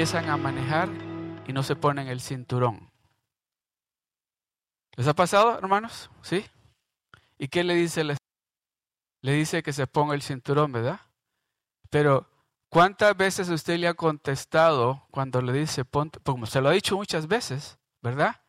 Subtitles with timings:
[0.00, 0.88] empiezan a manejar
[1.46, 2.90] y no se ponen el cinturón.
[4.96, 6.10] ¿Les ha pasado, hermanos?
[6.22, 6.42] ¿Sí?
[7.36, 8.02] ¿Y qué le dice?
[8.04, 11.02] Le dice que se ponga el cinturón, ¿verdad?
[11.90, 12.26] Pero,
[12.70, 16.96] ¿cuántas veces usted le ha contestado cuando le dice, ponte, como se lo ha dicho
[16.96, 18.40] muchas veces, ¿verdad?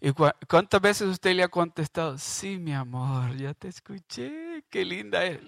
[0.00, 5.24] ¿Y cuántas veces usted le ha contestado, sí, mi amor, ya te escuché, qué linda
[5.24, 5.40] es?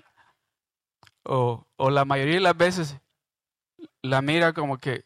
[1.22, 2.96] O, o la mayoría de las veces
[4.02, 5.04] la mira como que,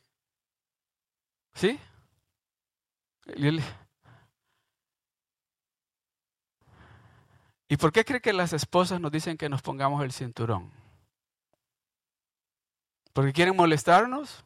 [1.54, 1.78] ¿sí?
[7.68, 10.72] ¿Y por qué cree que las esposas nos dicen que nos pongamos el cinturón?
[13.12, 14.44] ¿Porque quieren molestarnos?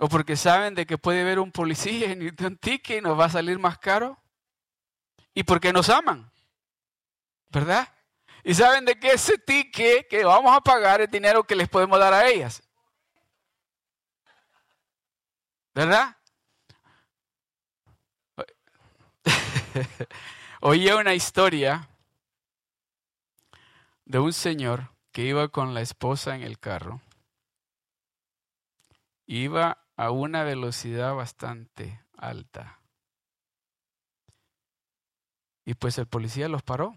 [0.00, 3.24] ¿O porque saben de que puede haber un policía y un ticket y nos va
[3.26, 4.18] a salir más caro?
[5.34, 6.30] ¿Y porque nos aman?
[7.48, 7.88] ¿Verdad?
[8.44, 11.98] Y saben de que ese ticket que vamos a pagar es dinero que les podemos
[11.98, 12.62] dar a ellas.
[15.78, 16.16] ¿Verdad?
[20.60, 21.88] Oí una historia
[24.04, 27.00] de un señor que iba con la esposa en el carro.
[29.26, 32.80] Iba a una velocidad bastante alta.
[35.64, 36.96] Y pues el policía los paró.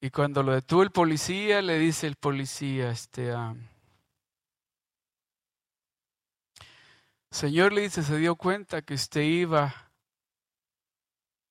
[0.00, 3.54] Y cuando lo detuvo el policía, le dice el policía, este, ah,
[7.34, 9.90] Señor le dice, se dio cuenta que usted iba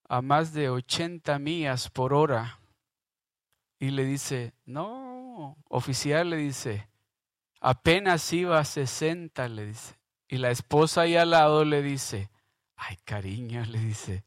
[0.08, 2.62] a más de 80 millas por hora.
[3.80, 6.88] Y le dice, no, oficial le dice,
[7.60, 10.00] apenas iba a 60, le dice.
[10.30, 12.30] Y la esposa ahí al lado le dice,
[12.78, 14.24] ay cariño, le dice,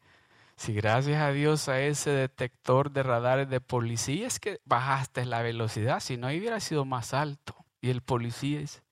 [0.56, 5.40] si gracias a Dios a ese detector de radares de policía es que bajaste la
[5.40, 7.56] velocidad, si no hubiera sido más alto.
[7.80, 8.82] Y el policía dice,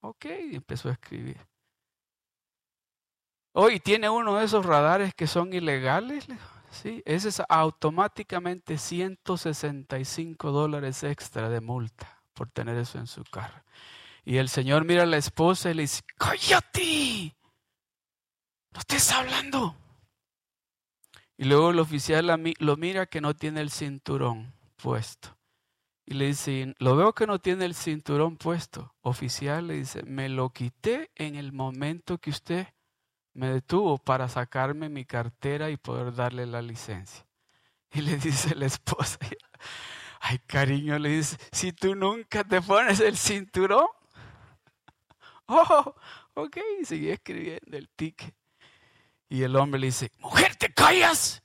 [0.00, 1.36] ok, y empezó a escribir.
[3.58, 6.26] Hoy tiene uno de esos radares que son ilegales.
[6.70, 13.62] Sí, ese es automáticamente 165 dólares extra de multa por tener eso en su carro.
[14.26, 17.34] Y el señor mira a la esposa y le dice, cállate,
[18.74, 19.74] no estés hablando.
[21.38, 22.26] Y luego el oficial
[22.58, 25.34] lo mira que no tiene el cinturón puesto.
[26.04, 28.94] Y le dice, lo veo que no tiene el cinturón puesto.
[29.00, 32.66] Oficial le dice, me lo quité en el momento que usted
[33.36, 37.26] me detuvo para sacarme mi cartera y poder darle la licencia.
[37.92, 39.18] Y le dice la esposa,
[40.20, 43.86] ay cariño, le dice, si tú nunca te pones el cinturón.
[45.48, 45.94] Oh,
[46.34, 48.34] ok, sigue escribiendo el ticket.
[49.28, 51.40] Y el hombre le dice, mujer, ¿te callas?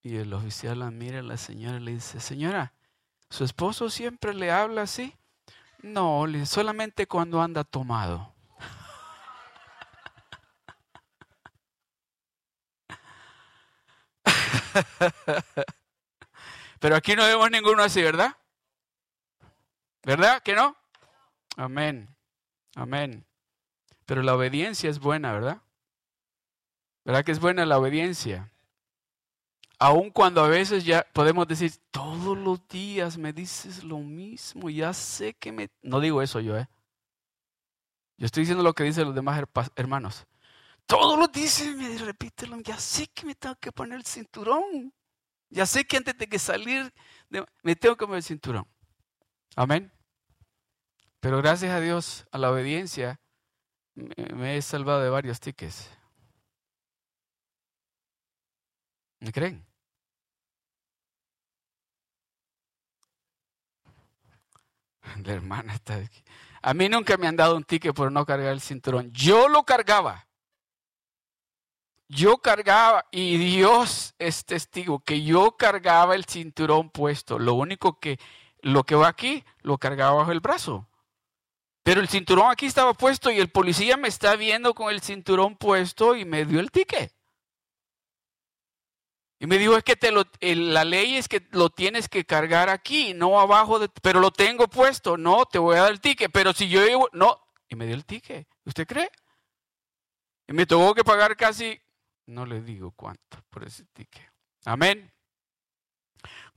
[0.00, 2.72] Y el oficial la mira a la señora y le dice, señora,
[3.30, 5.12] ¿su esposo siempre le habla así?
[5.82, 8.35] No, solamente cuando anda tomado.
[16.80, 18.36] Pero aquí no vemos ninguno así, ¿verdad?
[20.04, 20.76] ¿Verdad que no?
[21.56, 22.14] Amén.
[22.74, 23.24] Amén.
[24.04, 25.62] Pero la obediencia es buena, ¿verdad?
[27.04, 28.52] ¿Verdad que es buena la obediencia?
[29.78, 34.92] Aun cuando a veces ya podemos decir, todos los días me dices lo mismo, ya
[34.92, 35.70] sé que me...
[35.82, 36.68] No digo eso yo, ¿eh?
[38.16, 39.42] Yo estoy diciendo lo que dicen los demás
[39.76, 40.26] hermanos.
[40.86, 44.92] Todos los días me repítelo, ya sé que me tengo que poner el cinturón.
[45.50, 46.92] Ya sé que antes de que salir
[47.62, 48.66] me tengo que poner el cinturón.
[49.56, 49.92] Amén.
[51.20, 53.20] Pero gracias a Dios, a la obediencia,
[53.94, 55.90] me he salvado de varios tickets.
[59.20, 59.66] ¿Me creen?
[65.24, 66.22] La hermana está aquí.
[66.62, 69.10] A mí nunca me han dado un ticket por no cargar el cinturón.
[69.12, 70.25] Yo lo cargaba.
[72.08, 77.38] Yo cargaba y Dios es testigo que yo cargaba el cinturón puesto.
[77.38, 78.18] Lo único que
[78.62, 80.88] lo que va aquí lo cargaba bajo el brazo.
[81.82, 85.56] Pero el cinturón aquí estaba puesto y el policía me está viendo con el cinturón
[85.56, 87.12] puesto y me dio el ticket.
[89.38, 92.70] Y me dijo, es que te lo, la ley es que lo tienes que cargar
[92.70, 96.32] aquí, no abajo, de, pero lo tengo puesto, no, te voy a dar el ticket,
[96.32, 96.80] pero si yo
[97.12, 97.38] no,
[97.68, 99.10] y me dio el ticket, ¿usted cree?
[100.48, 101.78] Y me tuvo que pagar casi,
[102.26, 104.30] no le digo cuánto por ese ticket.
[104.64, 105.12] Amén.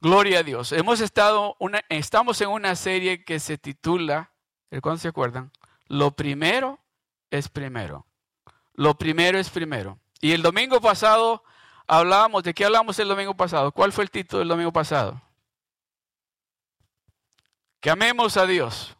[0.02, 0.72] Gloria a Dios.
[0.72, 1.56] Hemos estado,
[1.90, 4.32] estamos en una serie que se titula,
[4.82, 5.52] ¿cuándo se acuerdan?
[5.88, 6.80] Lo primero
[7.30, 8.06] es primero.
[8.74, 10.00] Lo primero es primero.
[10.22, 11.44] Y el domingo pasado
[11.88, 13.72] hablábamos, ¿de qué hablamos el domingo pasado?
[13.72, 15.22] ¿Cuál fue el título del domingo pasado?
[17.80, 18.96] Que amemos a Dios.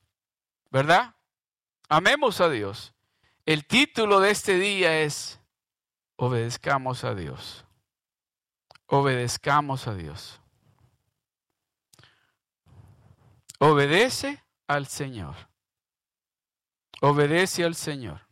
[0.70, 1.16] ¿verdad?
[1.88, 2.94] Amemos a Dios.
[3.46, 5.39] El título de este día es
[6.22, 7.66] Obedezcamos a Dios.
[8.88, 10.42] Obedezcamos a Dios.
[13.60, 15.36] Obedece al Señor.
[17.00, 18.28] Obedece al Señor.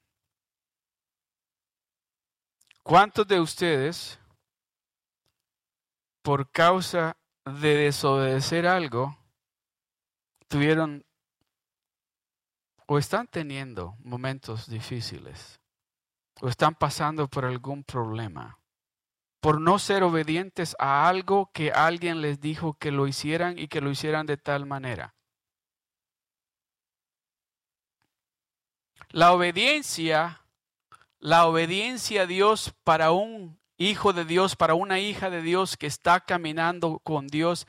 [2.83, 4.19] ¿Cuántos de ustedes,
[6.21, 9.17] por causa de desobedecer algo,
[10.49, 11.05] tuvieron
[12.85, 15.56] o están teniendo momentos difíciles
[16.41, 18.57] o están pasando por algún problema
[19.39, 23.79] por no ser obedientes a algo que alguien les dijo que lo hicieran y que
[23.79, 25.15] lo hicieran de tal manera.
[29.09, 30.41] La obediencia,
[31.19, 35.87] la obediencia a Dios para un hijo de Dios, para una hija de Dios que
[35.87, 37.67] está caminando con Dios,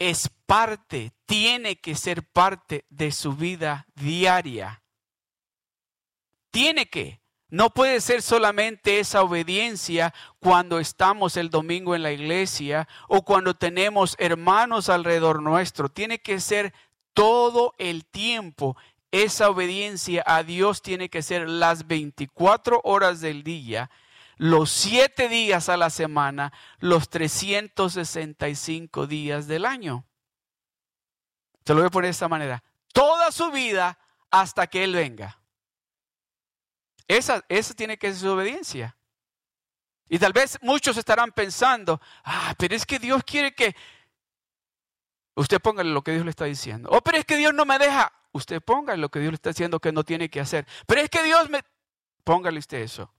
[0.00, 4.82] es parte, tiene que ser parte de su vida diaria.
[6.50, 7.21] Tiene que.
[7.52, 13.52] No puede ser solamente esa obediencia cuando estamos el domingo en la iglesia o cuando
[13.52, 15.90] tenemos hermanos alrededor nuestro.
[15.90, 16.72] Tiene que ser
[17.12, 18.78] todo el tiempo.
[19.10, 23.90] Esa obediencia a Dios tiene que ser las 24 horas del día,
[24.38, 30.06] los 7 días a la semana, los 365 días del año.
[31.66, 32.62] Se lo voy a poner de esta manera.
[32.94, 33.98] Toda su vida
[34.30, 35.41] hasta que Él venga.
[37.16, 37.42] Esa,
[37.74, 38.96] tiene que ser su obediencia.
[40.08, 43.74] Y tal vez muchos estarán pensando, ah, pero es que Dios quiere que...
[45.34, 46.88] Usted póngale lo que Dios le está diciendo.
[46.92, 48.12] Oh, pero es que Dios no me deja.
[48.32, 50.66] Usted póngale lo que Dios le está diciendo que no tiene que hacer.
[50.86, 51.62] Pero es que Dios me...
[52.24, 53.12] Póngale usted eso.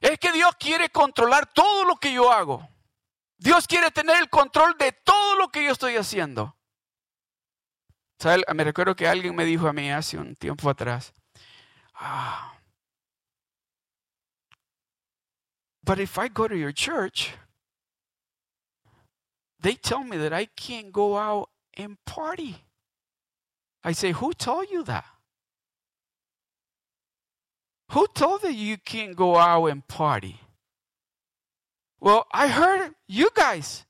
[0.00, 2.68] Es que Dios quiere controlar todo lo que yo hago.
[3.38, 6.55] Dios quiere tener el control de todo lo que yo estoy haciendo.
[8.24, 11.12] Me recuerdo que alguien me dijo a mí hace un tiempo atrás,
[11.94, 12.58] ah,
[15.84, 17.34] but if I go to your church,
[19.60, 22.64] they tell me that I can't go out and party.
[23.84, 25.04] I say, who told you that?
[27.92, 30.40] Who told you you can't go out and party?
[32.00, 33.84] Well, I heard you guys.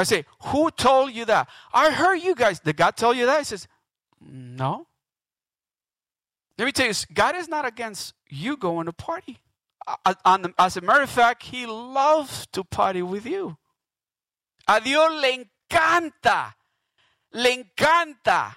[0.00, 1.48] I say, Who told you that?
[1.72, 2.60] I heard you guys.
[2.60, 3.38] Did God tell you that?
[3.38, 3.68] He says,
[4.20, 4.86] No.
[6.58, 9.38] Let me tell you, God is not against you going to party.
[10.04, 13.56] As a matter of fact, He loves to party with you.
[14.66, 16.54] A Dios le encanta,
[17.32, 18.56] le encanta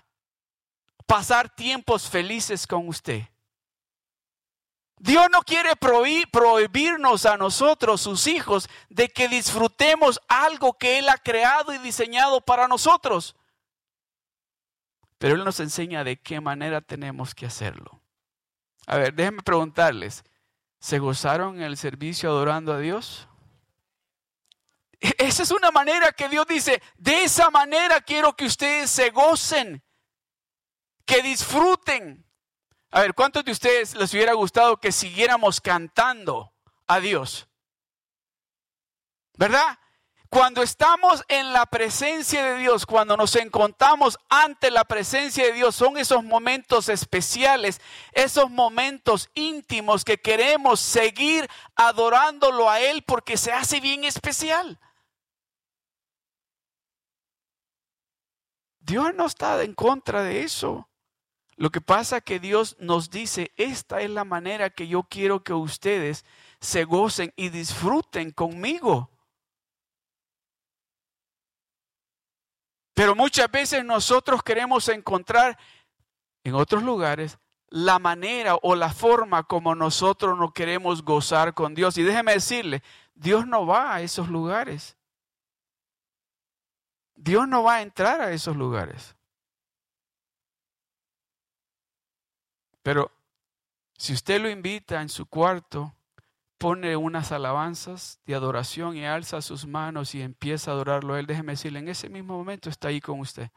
[1.07, 3.27] pasar tiempos felices con usted.
[4.99, 11.17] Dios no quiere prohibirnos a nosotros, sus hijos, de que disfrutemos algo que Él ha
[11.17, 13.35] creado y diseñado para nosotros.
[15.19, 18.01] Pero Él nos enseña de qué manera tenemos que hacerlo.
[18.87, 20.23] A ver, déjenme preguntarles,
[20.79, 23.27] ¿se gozaron en el servicio adorando a Dios?
[24.99, 29.11] E-, esa es una manera que Dios dice, de esa manera quiero que ustedes se
[29.11, 29.83] gocen,
[31.05, 32.26] que disfruten.
[32.91, 36.53] A ver, ¿cuántos de ustedes les hubiera gustado que siguiéramos cantando
[36.87, 37.47] a Dios?
[39.37, 39.77] ¿Verdad?
[40.29, 45.75] Cuando estamos en la presencia de Dios, cuando nos encontramos ante la presencia de Dios,
[45.75, 47.79] son esos momentos especiales,
[48.11, 54.79] esos momentos íntimos que queremos seguir adorándolo a Él porque se hace bien especial.
[58.79, 60.86] Dios no está en contra de eso.
[61.57, 65.53] Lo que pasa que Dios nos dice, esta es la manera que yo quiero que
[65.53, 66.23] ustedes
[66.59, 69.09] se gocen y disfruten conmigo.
[72.93, 75.57] Pero muchas veces nosotros queremos encontrar
[76.43, 81.97] en otros lugares la manera o la forma como nosotros nos queremos gozar con Dios.
[81.97, 82.83] Y déjeme decirle,
[83.15, 84.95] Dios no va a esos lugares.
[87.15, 89.16] Dios no va a entrar a esos lugares.
[92.87, 93.11] Pero
[93.97, 95.93] si usted lo invita en su cuarto,
[96.57, 101.51] pone unas alabanzas de adoración y alza sus manos y empieza a adorarlo él, déjeme
[101.51, 103.49] decirle, en ese mismo momento está ahí con usted.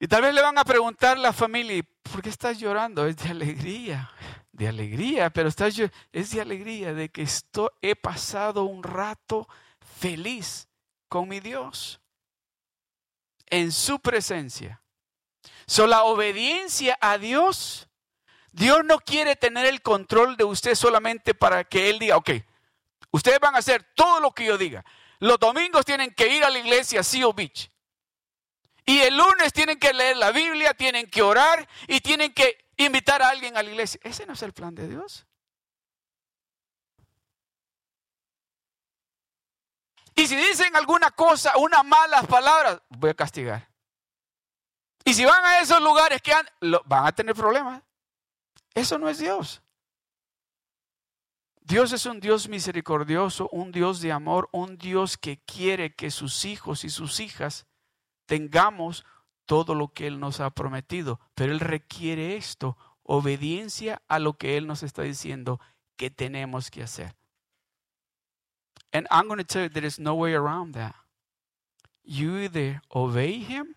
[0.00, 3.04] Y tal vez le van a preguntar a la familia, ¿por qué estás llorando?
[3.04, 4.10] Es de alegría,
[4.52, 5.78] de alegría, pero estás,
[6.12, 9.46] es de alegría de que esto, he pasado un rato
[9.82, 10.66] feliz
[11.10, 12.01] con mi Dios
[13.52, 14.82] en su presencia.
[15.66, 17.86] So, la obediencia a Dios,
[18.50, 22.30] Dios no quiere tener el control de usted solamente para que Él diga, ok,
[23.10, 24.84] ustedes van a hacer todo lo que yo diga.
[25.20, 27.70] los domingos tienen que ir a la iglesia a Seal Beach.
[28.86, 33.20] Y el lunes tienen que leer la Biblia, tienen que orar y tienen que invitar
[33.22, 34.00] a alguien a la iglesia.
[34.02, 35.26] Ese no es el plan de Dios.
[40.14, 43.68] Y si dicen alguna cosa, una mala palabra, voy a castigar.
[45.04, 47.82] Y si van a esos lugares que van a tener problemas.
[48.74, 49.62] Eso no es Dios.
[51.60, 56.44] Dios es un Dios misericordioso, un Dios de amor, un Dios que quiere que sus
[56.44, 57.66] hijos y sus hijas
[58.26, 59.04] tengamos
[59.46, 61.20] todo lo que Él nos ha prometido.
[61.34, 65.60] Pero Él requiere esto, obediencia a lo que Él nos está diciendo
[65.96, 67.14] que tenemos que hacer.
[68.92, 70.94] And I'm going to tell you there is no way around that.
[72.04, 73.76] You either obey Him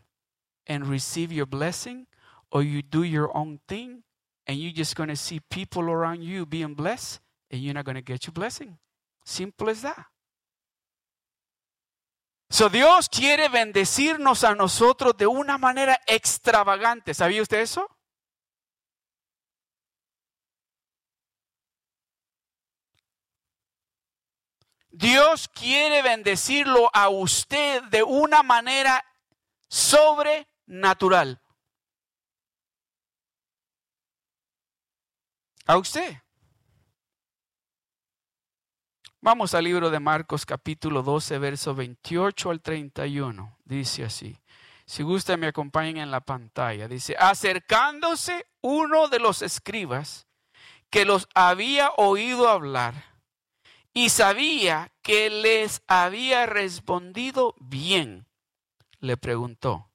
[0.68, 2.08] and receive your blessing,
[2.52, 4.04] or you do your own thing
[4.48, 7.20] and you're just going to see people around you being blessed
[7.52, 8.78] and you're not going to get your blessing.
[9.26, 10.06] Simple as that.
[12.50, 17.14] So Dios quiere bendecirnos a nosotros de una manera extravagante.
[17.14, 17.90] ¿Sabía usted eso?
[24.98, 29.04] Dios quiere bendecirlo a usted de una manera
[29.68, 31.42] sobrenatural.
[35.66, 36.22] A usted.
[39.20, 43.58] Vamos al libro de Marcos capítulo 12, verso 28 al 31.
[43.66, 44.40] Dice así.
[44.86, 46.88] Si gusta me acompañen en la pantalla.
[46.88, 50.26] Dice, acercándose uno de los escribas
[50.90, 53.15] que los había oído hablar
[53.96, 58.28] y sabía que les había respondido bien,
[59.00, 59.90] le preguntó,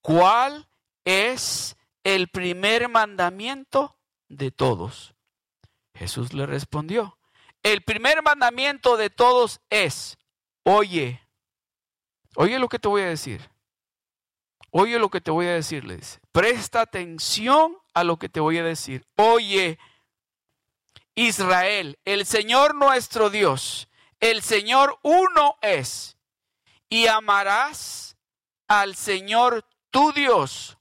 [0.00, 0.68] ¿cuál
[1.04, 3.98] es el primer mandamiento
[4.28, 5.16] de todos?
[5.94, 7.18] Jesús le respondió,
[7.64, 10.16] el primer mandamiento de todos es,
[10.62, 11.20] oye,
[12.36, 13.50] oye lo que te voy a decir.
[14.70, 16.18] Oye lo que te voy a decir, le dice.
[16.32, 19.06] Presta atención a lo que te voy a decir.
[19.14, 19.78] Oye,
[21.14, 23.88] Israel, el Señor nuestro Dios,
[24.20, 26.16] el Señor uno es.
[26.88, 28.16] Y amarás
[28.68, 30.78] al Señor tu Dios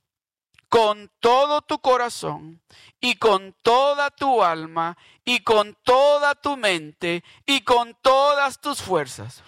[0.70, 2.62] con todo tu corazón
[3.00, 9.44] y con toda tu alma y con toda tu mente y con todas tus fuerzas.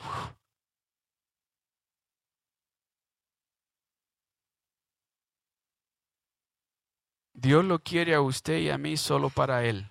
[7.33, 9.89] Dios lo quiere a usted y a mí solo para Él.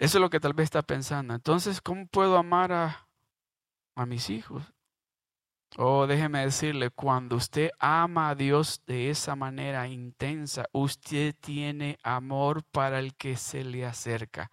[0.00, 1.34] Eso es lo que tal vez está pensando.
[1.34, 3.06] Entonces, ¿cómo puedo amar a,
[3.94, 4.64] a mis hijos?
[5.76, 12.64] Oh, déjeme decirle, cuando usted ama a Dios de esa manera intensa, usted tiene amor
[12.64, 14.50] para el que se le acerca.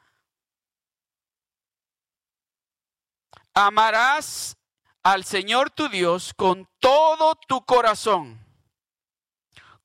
[3.53, 4.57] Amarás
[5.01, 8.37] al Señor tu Dios con todo tu corazón,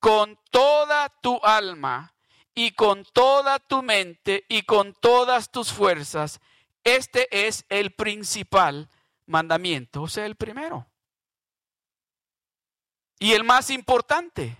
[0.00, 2.12] con toda tu alma
[2.54, 6.40] y con toda tu mente y con todas tus fuerzas.
[6.84, 8.88] Este es el principal
[9.26, 10.86] mandamiento, o sea, el primero.
[13.18, 14.56] Y el más importante,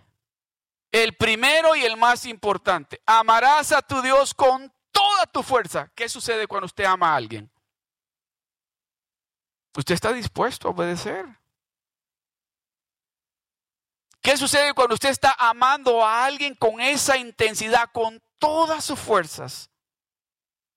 [0.92, 5.90] el primero y el más importante, amarás a tu Dios con toda tu fuerza.
[5.94, 7.50] ¿Qué sucede cuando usted ama a alguien?
[9.76, 11.26] Usted está dispuesto a obedecer.
[14.22, 19.68] ¿Qué sucede cuando usted está amando a alguien con esa intensidad, con todas sus fuerzas,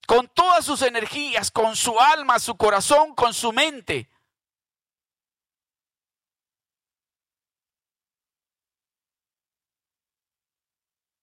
[0.08, 4.10] con todas sus energías, con su alma, su corazón, con su mente?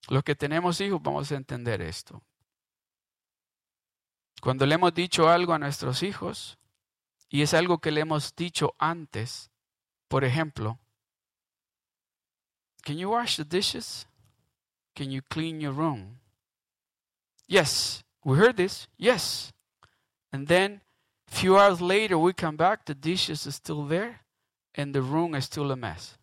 [0.08, 2.22] Los que tenemos hijos vamos a entender esto.
[4.40, 6.56] Cuando le hemos dicho algo a nuestros hijos,
[7.28, 9.50] y es algo que le hemos dicho antes,
[10.06, 10.78] por ejemplo,
[12.82, 14.06] Can you wash the dishes?
[14.94, 16.18] Can you clean your room?
[17.48, 18.88] Yes, we heard this.
[18.98, 19.52] Yes.
[20.32, 20.80] And then
[21.30, 24.20] a few hours later we come back, the dishes are still there
[24.74, 26.18] and the room is still a mess.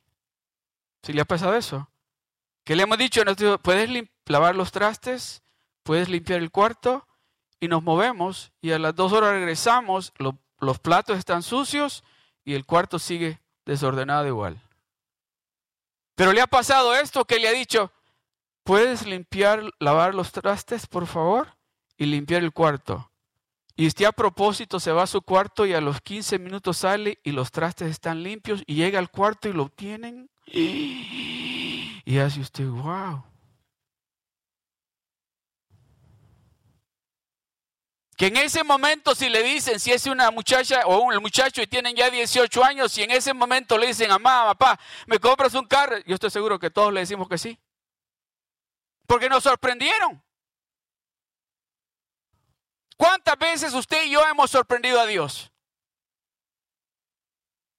[1.03, 1.87] ¿Sí le ha pasado eso?
[2.69, 3.23] que le hemos dicho,
[3.63, 3.89] puedes
[4.27, 5.41] lavar los trastes,
[5.81, 7.07] puedes limpiar el cuarto
[7.59, 12.03] y nos movemos y a las dos horas regresamos, los platos están sucios
[12.45, 14.61] y el cuarto sigue desordenado igual.
[16.19, 17.93] Pero le ha pasado esto que le ha dicho,
[18.65, 21.55] puedes limpiar, lavar los trastes, por favor,
[21.95, 23.09] y limpiar el cuarto.
[23.77, 27.19] Y usted a propósito se va a su cuarto y a los 15 minutos sale
[27.23, 30.29] y los trastes están limpios y llega al cuarto y lo tienen.
[32.05, 33.23] Y hace usted, wow.
[38.19, 41.67] Que en ese momento si le dicen, si es una muchacha o un muchacho y
[41.67, 45.65] tienen ya 18 años, si en ese momento le dicen, mamá, papá, ¿me compras un
[45.65, 45.99] carro?
[46.05, 47.57] Yo estoy seguro que todos le decimos que sí.
[49.07, 50.21] Porque nos sorprendieron.
[52.97, 55.49] ¿Cuántas veces usted y yo hemos sorprendido a Dios?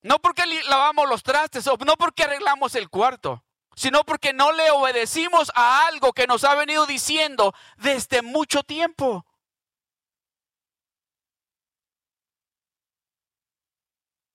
[0.01, 3.45] No porque lavamos los trastes no porque arreglamos el cuarto,
[3.77, 9.27] sino porque no le obedecimos a algo que nos ha venido diciendo desde mucho tiempo.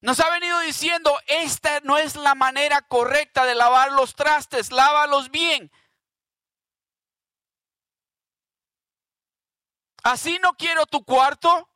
[0.05, 5.31] Nos ha venido diciendo, esta no es la manera correcta de lavar los trastes, lávalos
[5.31, 5.71] bien.
[10.03, 11.71] Así no quiero tu cuarto.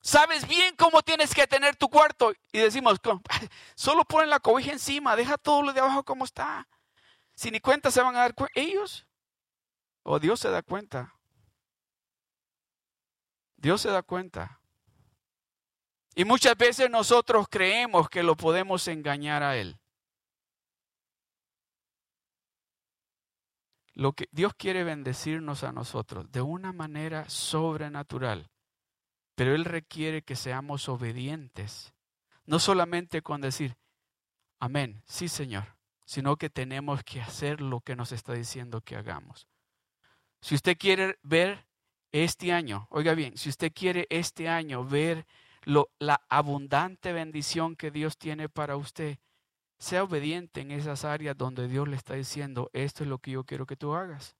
[0.00, 2.32] Sabes bien cómo tienes que tener tu cuarto.
[2.50, 2.98] Y decimos,
[3.74, 6.66] solo ponen la cobija encima, deja todo lo de abajo como está.
[7.34, 9.06] Si ni cuenta se van a dar cuenta, ellos.
[10.02, 11.14] O Dios se da cuenta.
[13.58, 14.59] Dios se da cuenta.
[16.14, 19.78] Y muchas veces nosotros creemos que lo podemos engañar a Él.
[23.94, 28.50] Lo que Dios quiere bendecirnos a nosotros de una manera sobrenatural,
[29.34, 31.92] pero Él requiere que seamos obedientes,
[32.46, 33.76] no solamente con decir,
[34.58, 35.76] amén, sí Señor,
[36.06, 39.46] sino que tenemos que hacer lo que nos está diciendo que hagamos.
[40.40, 41.66] Si usted quiere ver
[42.10, 45.26] este año, oiga bien, si usted quiere este año ver
[45.64, 49.18] la abundante bendición que Dios tiene para usted,
[49.78, 53.44] sea obediente en esas áreas donde Dios le está diciendo, esto es lo que yo
[53.44, 54.36] quiero que tú hagas.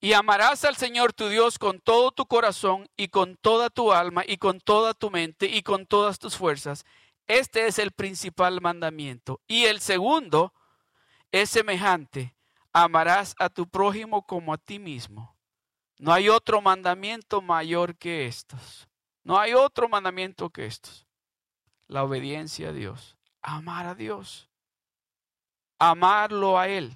[0.00, 4.22] Y amarás al Señor tu Dios con todo tu corazón y con toda tu alma
[4.26, 6.84] y con toda tu mente y con todas tus fuerzas.
[7.26, 9.40] Este es el principal mandamiento.
[9.46, 10.52] Y el segundo
[11.32, 12.36] es semejante.
[12.72, 15.33] Amarás a tu prójimo como a ti mismo.
[16.04, 18.86] No hay otro mandamiento mayor que estos.
[19.22, 21.06] No hay otro mandamiento que estos.
[21.86, 23.16] La obediencia a Dios.
[23.40, 24.50] Amar a Dios.
[25.78, 26.94] Amarlo a Él.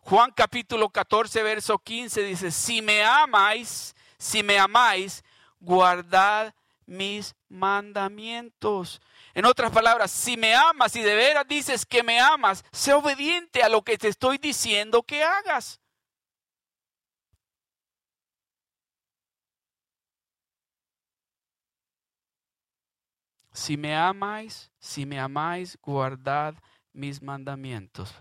[0.00, 5.22] Juan capítulo 14, verso 15 dice, si me amáis, si me amáis,
[5.60, 6.54] guardad
[6.86, 9.02] mis mandamientos.
[9.34, 13.62] En otras palabras, si me amas y de veras dices que me amas, sé obediente
[13.62, 15.81] a lo que te estoy diciendo que hagas.
[23.62, 26.56] Si me amáis, si me amáis, guardad
[26.92, 28.12] mis mandamientos.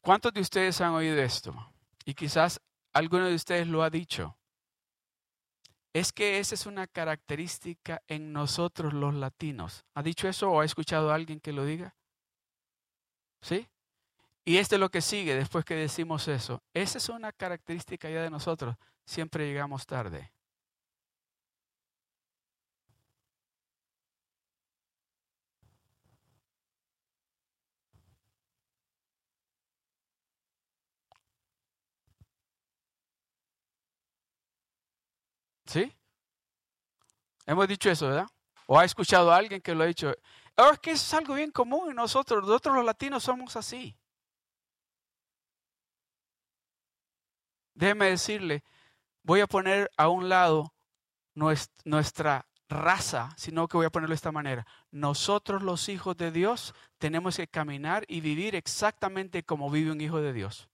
[0.00, 1.54] ¿Cuántos de ustedes han oído esto?
[2.04, 2.60] Y quizás
[2.92, 4.36] alguno de ustedes lo ha dicho.
[5.92, 9.84] Es que esa es una característica en nosotros los latinos.
[9.94, 11.94] ¿Ha dicho eso o ha escuchado a alguien que lo diga?
[13.40, 13.68] ¿Sí?
[14.44, 16.60] Y esto es lo que sigue después que decimos eso.
[16.74, 18.74] Esa es una característica ya de nosotros.
[19.04, 20.32] Siempre llegamos tarde.
[35.76, 35.94] ¿Sí?
[37.44, 38.26] Hemos dicho eso, ¿verdad?
[38.66, 40.10] ¿O ha escuchado a alguien que lo ha dicho?
[40.56, 42.42] Oh, es que eso es algo bien común en nosotros.
[42.42, 43.94] Nosotros los latinos somos así.
[47.74, 48.64] Déjeme decirle,
[49.22, 50.72] voy a poner a un lado
[51.34, 54.66] nuestra raza, sino que voy a ponerlo de esta manera.
[54.90, 60.22] Nosotros los hijos de Dios tenemos que caminar y vivir exactamente como vive un hijo
[60.22, 60.70] de Dios.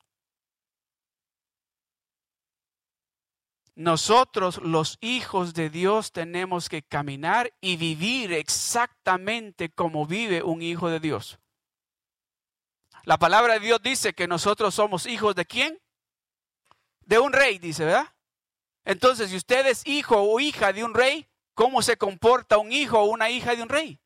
[3.75, 10.91] Nosotros los hijos de Dios tenemos que caminar y vivir exactamente como vive un hijo
[10.91, 11.39] de Dios.
[13.05, 15.81] La palabra de Dios dice que nosotros somos hijos de quién?
[17.01, 18.15] De un rey, dice, ¿verdad?
[18.85, 22.99] Entonces, si usted es hijo o hija de un rey, ¿cómo se comporta un hijo
[23.01, 24.01] o una hija de un rey?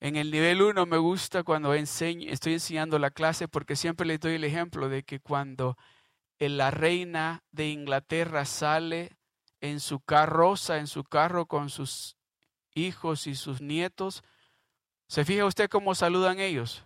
[0.00, 4.34] En el nivel 1 me gusta cuando estoy enseñando la clase porque siempre le doy
[4.34, 5.76] el ejemplo de que cuando
[6.38, 9.16] la reina de Inglaterra sale
[9.60, 12.16] en su carroza, en su carro con sus
[12.74, 14.22] hijos y sus nietos,
[15.08, 16.84] ¿se fija usted cómo saludan ellos?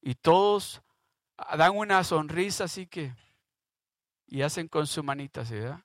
[0.00, 0.82] Y todos
[1.56, 3.14] dan una sonrisa así que
[4.26, 5.84] y hacen con su manita, ¿verdad?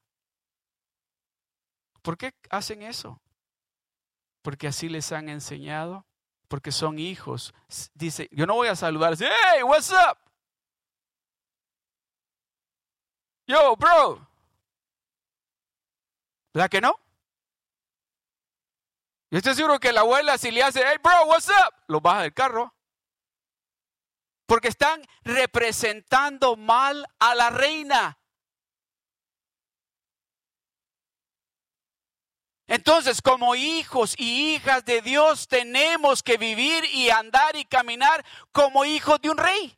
[2.01, 3.21] ¿Por qué hacen eso?
[4.41, 6.05] Porque así les han enseñado
[6.47, 7.53] porque son hijos.
[7.93, 10.17] Dice, yo no voy a saludar, hey, what's up?
[13.47, 14.27] Yo, bro.
[16.53, 16.99] ¿Verdad que no?
[19.29, 22.21] Yo estoy seguro que la abuela si le hace, hey bro, what's up, lo baja
[22.21, 22.73] del carro.
[24.45, 28.17] Porque están representando mal a la reina.
[32.67, 38.85] Entonces, como hijos y hijas de Dios, tenemos que vivir y andar y caminar como
[38.85, 39.77] hijos de un rey.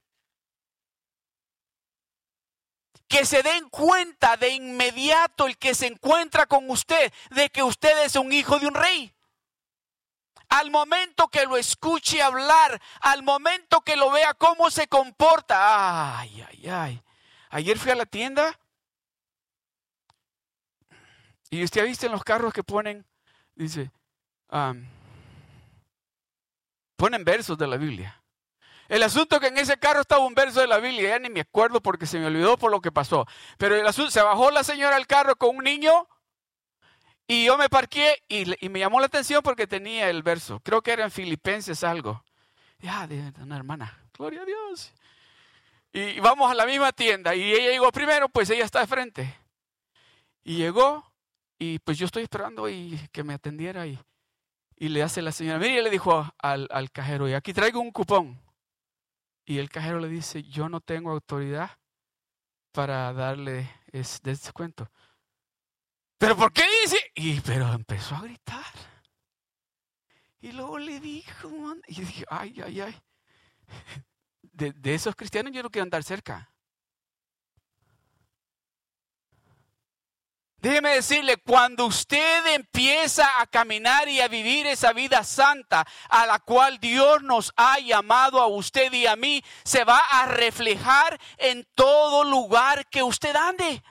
[3.09, 8.05] Que se den cuenta de inmediato el que se encuentra con usted de que usted
[8.05, 9.13] es un hijo de un rey.
[10.49, 16.19] Al momento que lo escuche hablar, al momento que lo vea cómo se comporta.
[16.19, 17.03] Ay, ay, ay.
[17.49, 18.57] Ayer fui a la tienda
[21.49, 23.05] y usted ha visto en los carros que ponen,
[23.55, 23.91] dice,
[26.95, 28.21] ponen versos de la Biblia.
[28.89, 31.41] El asunto que en ese carro estaba un verso de la Biblia, ya ni me
[31.41, 33.25] acuerdo porque se me olvidó por lo que pasó.
[33.57, 36.07] Pero el asunto, se bajó la señora al carro con un niño
[37.27, 40.61] y yo me parqué y, me llamó la atención porque tenía el verso.
[40.61, 42.23] Creo que era en Filipenses algo.
[42.79, 43.97] Ya, de una hermana.
[44.17, 44.93] Gloria a Dios.
[45.91, 49.37] Y vamos a la misma tienda y ella llegó primero, pues ella está de frente.
[50.43, 51.06] Y llegó
[51.59, 53.99] y pues yo estoy esperando y que me atendiera y,
[54.75, 57.91] y le hace la señora, mire, le dijo al, al cajero, y aquí traigo un
[57.91, 58.39] cupón.
[59.45, 61.71] Y el cajero le dice, yo no tengo autoridad
[62.71, 64.91] para darle ese descuento.
[66.17, 66.99] ¿Pero por qué dice?
[67.15, 68.73] Y pero empezó a gritar.
[70.41, 71.49] Y luego le dijo,
[71.87, 73.01] y dije, ay, ay, ay.
[74.41, 76.51] De, de esos cristianos yo no quiero andar cerca.
[80.59, 86.39] Déjeme decirle, cuando usted empieza a caminar y a vivir esa vida santa a la
[86.39, 91.63] cual Dios nos ha llamado a usted y a mí, se va a reflejar en
[91.75, 93.83] todo lugar que usted ande.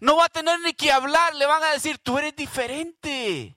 [0.00, 3.56] No va a tener ni que hablar, le van a decir, tú eres diferente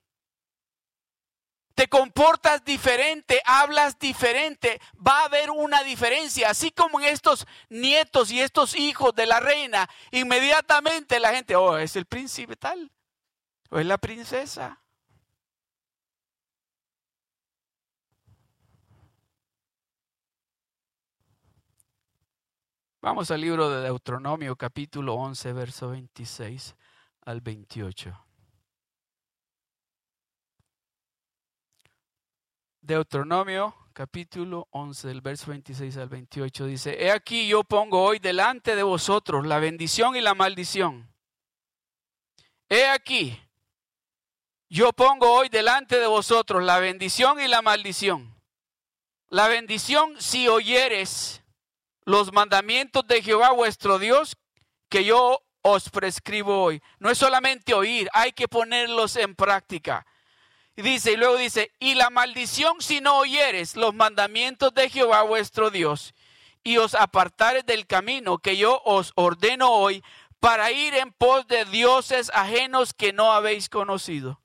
[1.76, 6.48] te comportas diferente, hablas diferente, va a haber una diferencia.
[6.48, 11.76] Así como en estos nietos y estos hijos de la reina, inmediatamente la gente, oh,
[11.76, 12.90] es el príncipe tal,
[13.70, 14.82] o es la princesa.
[23.02, 26.74] Vamos al libro de Deuteronomio capítulo 11, verso 26
[27.20, 28.25] al 28.
[32.86, 38.76] Deuteronomio capítulo 11, del verso 26 al 28 dice, He aquí yo pongo hoy delante
[38.76, 41.12] de vosotros la bendición y la maldición.
[42.68, 43.36] He aquí,
[44.68, 48.40] yo pongo hoy delante de vosotros la bendición y la maldición.
[49.30, 51.42] La bendición si oyeres
[52.04, 54.36] los mandamientos de Jehová vuestro Dios
[54.88, 56.80] que yo os prescribo hoy.
[57.00, 60.06] No es solamente oír, hay que ponerlos en práctica.
[60.76, 65.22] Y dice, y luego dice, y la maldición si no oyeres los mandamientos de Jehová
[65.22, 66.14] vuestro Dios,
[66.62, 70.04] y os apartares del camino que yo os ordeno hoy,
[70.38, 74.40] para ir en pos de dioses ajenos que no habéis conocido.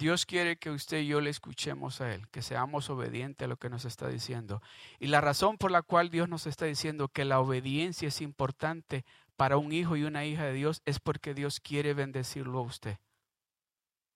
[0.00, 3.58] Dios quiere que usted y yo le escuchemos a Él, que seamos obedientes a lo
[3.58, 4.62] que nos está diciendo.
[4.98, 9.04] Y la razón por la cual Dios nos está diciendo que la obediencia es importante
[9.36, 12.96] para un hijo y una hija de Dios es porque Dios quiere bendecirlo a usted.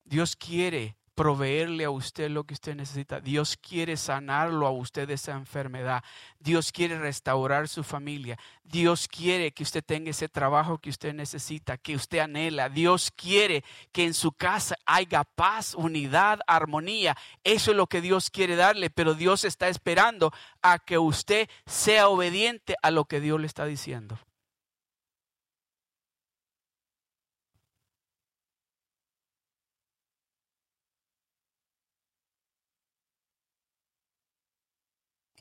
[0.04, 3.20] Dios quiere proveerle a usted lo que usted necesita.
[3.20, 6.02] Dios quiere sanarlo a usted de esa enfermedad.
[6.40, 8.38] Dios quiere restaurar su familia.
[8.64, 12.68] Dios quiere que usted tenga ese trabajo que usted necesita, que usted anhela.
[12.68, 17.16] Dios quiere que en su casa haya paz, unidad, armonía.
[17.44, 22.08] Eso es lo que Dios quiere darle, pero Dios está esperando a que usted sea
[22.08, 24.18] obediente a lo que Dios le está diciendo.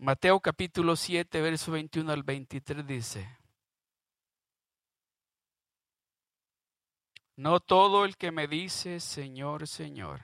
[0.04, 3.38] Mateo capítulo 7, verso 21 al 23 dice,
[7.38, 10.20] No todo el que me dice, Señor, Señor,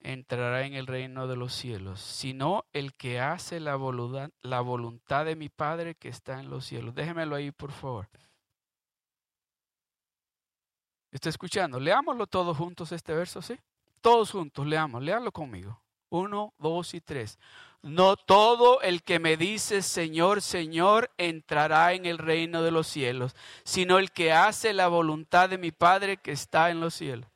[0.00, 5.24] entrará en el reino de los cielos, sino el que hace la voluntad, la voluntad
[5.24, 6.96] de mi Padre que está en los cielos.
[6.96, 8.08] Déjemelo ahí, por favor.
[11.12, 11.78] ¿Está escuchando?
[11.78, 13.56] Leámoslo todos juntos este verso, ¿sí?
[14.00, 15.83] Todos juntos, leamos, léalo conmigo.
[16.14, 17.40] Uno, dos y tres.
[17.82, 23.34] No todo el que me dice Señor, Señor entrará en el reino de los cielos,
[23.64, 27.28] sino el que hace la voluntad de mi Padre que está en los cielos.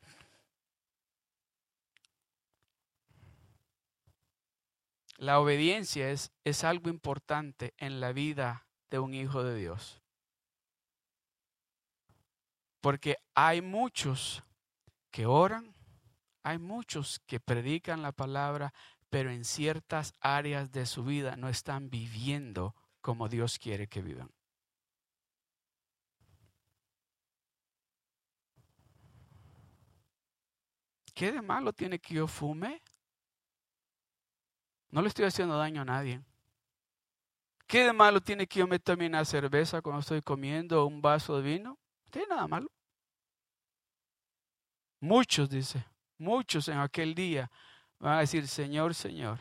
[5.17, 10.01] La obediencia es, es algo importante en la vida de un hijo de Dios.
[12.79, 14.41] Porque hay muchos
[15.11, 15.75] que oran,
[16.43, 18.73] hay muchos que predican la palabra,
[19.09, 24.29] pero en ciertas áreas de su vida no están viviendo como Dios quiere que vivan.
[31.13, 32.81] ¿Qué de malo tiene que yo fume?
[34.91, 36.21] No le estoy haciendo daño a nadie.
[37.67, 41.37] ¿Qué de malo tiene que yo me tome una cerveza cuando estoy comiendo un vaso
[41.37, 41.69] de vino?
[41.71, 42.71] No tiene nada malo.
[45.01, 45.85] Muchos, dice,
[46.19, 47.49] muchos en aquel día
[47.99, 49.39] van a decir, Señor, Señor.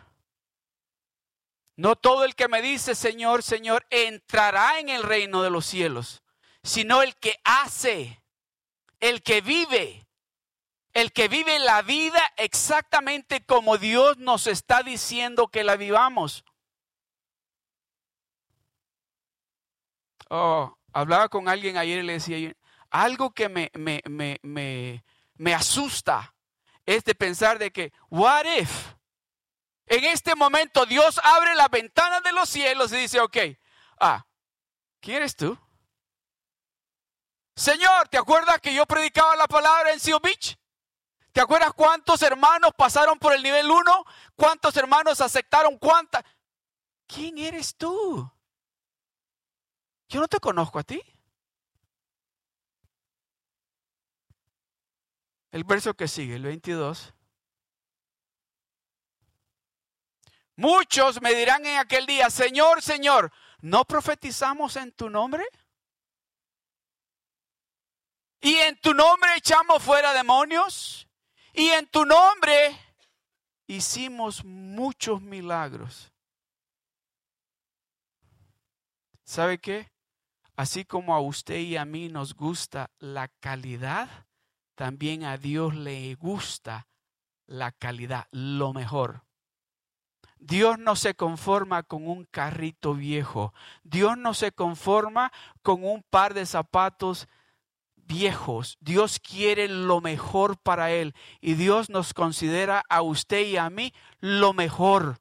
[1.76, 6.22] No todo el que me dice, Señor, Señor, entrará en el reino de los cielos,
[6.62, 8.22] sino el que hace,
[8.98, 10.06] el que vive,
[10.92, 16.44] el que vive la vida exactamente como Dios nos está diciendo que la vivamos.
[20.30, 22.52] Oh, hablaba con alguien ayer y le decía,
[22.90, 25.04] algo que me, me, me, me
[25.38, 26.34] me asusta
[26.88, 28.94] es de pensar de que, what if?
[29.85, 33.37] En este momento Dios abre la ventana de los cielos y dice, ok,
[34.01, 34.24] ah,
[34.98, 35.59] ¿quién eres tú?
[37.55, 40.57] Señor, ¿te acuerdas que yo predicaba la palabra en Seal Beach?
[41.33, 44.05] ¿Te acuerdas cuántos hermanos pasaron por el nivel 1?
[44.35, 46.24] ¿Cuántos hermanos aceptaron cuántas?
[47.07, 48.33] ¿Quién eres tú?
[50.09, 51.03] Yo no te conozco a ti.
[55.50, 57.14] El verso que sigue, el 22.
[60.56, 65.44] Muchos me dirán en aquel día, Señor, Señor, ¿no profetizamos en tu nombre?
[68.40, 71.08] Y en tu nombre echamos fuera demonios.
[71.52, 72.76] Y en tu nombre
[73.66, 76.12] hicimos muchos milagros.
[79.24, 79.90] ¿Sabe qué?
[80.56, 84.26] Así como a usted y a mí nos gusta la calidad,
[84.78, 86.86] también a Dios le gusta
[87.48, 89.24] la calidad, lo mejor.
[90.38, 93.52] Dios no se conforma con un carrito viejo.
[93.82, 97.26] Dios no se conforma con un par de zapatos
[97.96, 98.76] viejos.
[98.78, 101.12] Dios quiere lo mejor para Él.
[101.40, 105.18] Y Dios nos considera a usted y a mí lo mejor.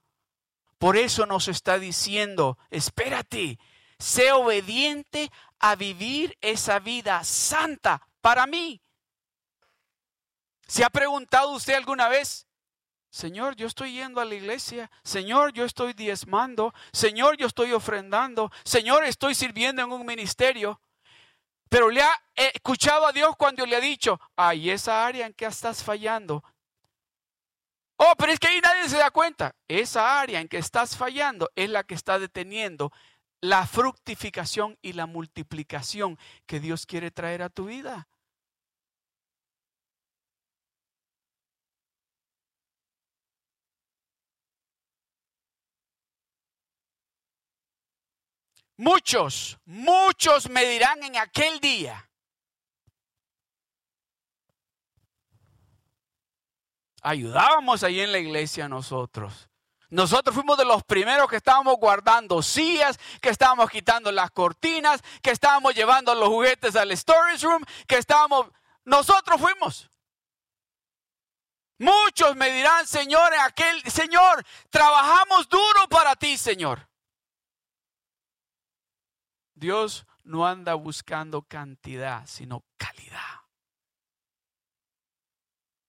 [0.78, 3.58] Por eso nos está diciendo, espérate,
[3.98, 8.84] sé obediente a vivir esa vida santa para mí.
[10.68, 12.46] ¿Se ha preguntado usted alguna vez?
[13.10, 14.92] Señor, yo estoy yendo a la iglesia.
[15.04, 16.74] Señor, yo estoy diezmando.
[16.92, 18.52] Señor, yo estoy ofrendando.
[18.64, 20.82] Señor, estoy sirviendo en un ministerio.
[21.70, 25.46] Pero le ha escuchado a Dios cuando le ha dicho, ay, esa área en que
[25.46, 26.44] estás fallando.
[27.98, 29.56] Oh, pero es que ahí nadie se da cuenta.
[29.68, 32.92] Esa área en que estás fallando es la que está deteniendo
[33.42, 38.08] la fructificación y la multiplicación que Dios quiere traer a tu vida.
[48.78, 52.08] Muchos, muchos me dirán en aquel día.
[57.02, 59.50] Ayudábamos ahí en la iglesia nosotros.
[59.90, 65.32] Nosotros fuimos de los primeros que estábamos guardando sillas, que estábamos quitando las cortinas, que
[65.32, 68.48] estábamos llevando los juguetes al storage room, que estábamos...
[68.84, 69.90] Nosotros fuimos.
[71.80, 76.88] Muchos me dirán, Señor, en aquel, Señor, trabajamos duro para ti, Señor.
[79.58, 83.42] Dios no anda buscando cantidad, sino calidad.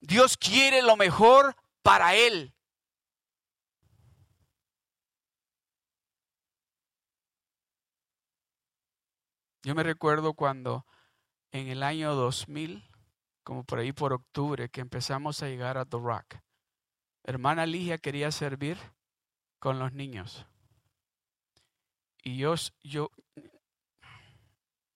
[0.01, 2.55] Dios quiere lo mejor para Él.
[9.63, 10.87] Yo me recuerdo cuando
[11.53, 12.89] en el año 2000,
[13.45, 16.37] como por ahí por octubre, que empezamos a llegar a The Rock,
[17.25, 18.79] hermana Ligia quería servir
[19.59, 20.47] con los niños.
[22.23, 23.11] Y yo, yo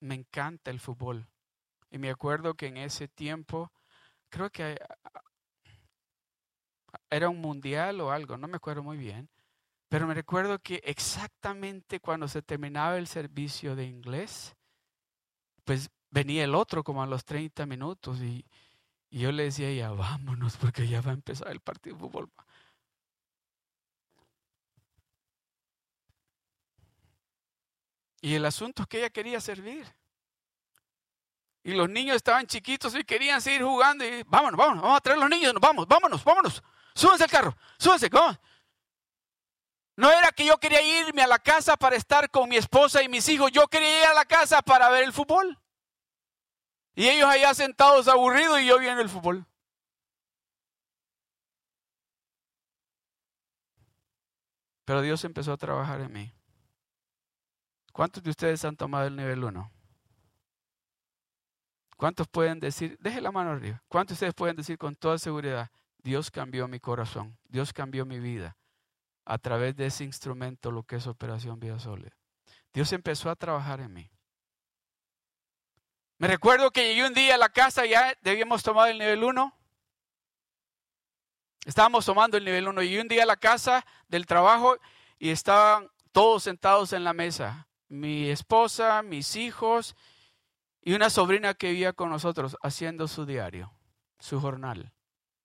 [0.02, 1.26] me encanta el fútbol.
[1.90, 3.72] Y me acuerdo que en ese tiempo,
[4.28, 4.78] creo que
[7.10, 9.30] era un mundial o algo, no me acuerdo muy bien,
[9.88, 14.56] pero me recuerdo que exactamente cuando se terminaba el servicio de inglés,
[15.64, 18.44] pues venía el otro como a los 30 minutos y,
[19.10, 22.30] y yo le decía, ya vámonos porque ya va a empezar el partido de fútbol.
[28.22, 29.84] Y el asunto es que ella quería servir.
[31.64, 34.04] Y los niños estaban chiquitos y querían seguir jugando.
[34.04, 36.62] Y vámonos, vámonos, vamos a traer los niños, vamos, vámonos, vámonos.
[36.94, 38.38] Súbanse al carro, súbanse, vamos.
[39.96, 43.08] No era que yo quería irme a la casa para estar con mi esposa y
[43.08, 45.58] mis hijos, yo quería ir a la casa para ver el fútbol.
[46.94, 49.44] Y ellos allá sentados aburridos y yo viendo el fútbol.
[54.84, 56.32] Pero Dios empezó a trabajar en mí.
[57.92, 59.70] ¿Cuántos de ustedes han tomado el nivel 1?
[61.96, 65.70] ¿Cuántos pueden decir, deje la mano arriba, cuántos de ustedes pueden decir con toda seguridad,
[65.98, 68.56] Dios cambió mi corazón, Dios cambió mi vida
[69.24, 72.16] a través de ese instrumento, lo que es Operación Vida Sólida?
[72.72, 74.10] Dios empezó a trabajar en mí.
[76.18, 79.54] Me recuerdo que llegué un día a la casa, ya debíamos tomar el nivel 1.
[81.66, 82.82] Estábamos tomando el nivel 1.
[82.82, 84.76] Llegué un día a la casa del trabajo
[85.18, 89.94] y estaban todos sentados en la mesa mi esposa, mis hijos
[90.80, 93.72] y una sobrina que vivía con nosotros haciendo su diario,
[94.18, 94.92] su jornal.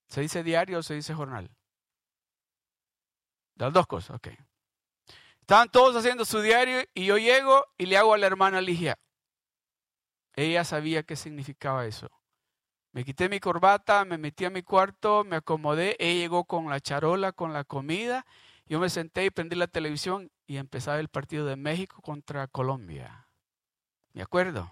[0.08, 1.52] ¿Se dice diario o se dice jornal?
[3.56, 4.30] Las dos cosas, ok.
[5.42, 8.98] Estaban todos haciendo su diario y yo llego y le hago a la hermana Ligia.
[10.34, 12.10] Ella sabía qué significaba eso.
[12.94, 16.80] Me quité mi corbata, me metí a mi cuarto, me acomodé, ella llegó con la
[16.80, 18.26] charola, con la comida
[18.68, 23.28] yo me senté y prendí la televisión y empezaba el partido de México contra Colombia.
[24.14, 24.72] Me acuerdo.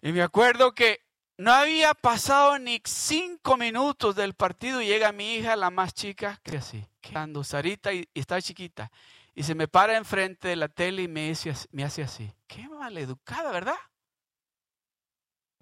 [0.00, 1.00] Y me acuerdo que
[1.36, 6.40] no había pasado ni cinco minutos del partido y llega mi hija, la más chica,
[6.42, 8.90] que así, quedando Sarita y, está chiquita.
[9.34, 11.34] Y se me para enfrente de la tele y me,
[11.72, 12.32] me hace así.
[12.46, 13.76] Qué maleducada, ¿verdad?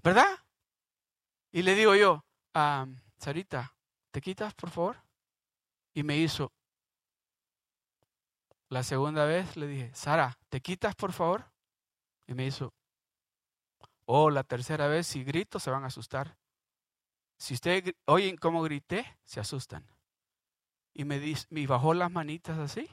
[0.02, 0.38] ¿Verdad?
[1.50, 3.74] Y le digo yo, a Sarita,
[4.12, 5.02] ¿te quitas, por favor?
[5.92, 6.52] Y me hizo.
[8.74, 11.44] La segunda vez le dije, Sara, ¿te quitas, por favor?
[12.26, 12.74] Y me hizo.
[14.04, 16.36] Oh, la tercera vez, si grito, se van a asustar.
[17.38, 19.86] Si ustedes oyen cómo grité, se asustan.
[20.92, 22.90] Y me, me bajó las manitas así.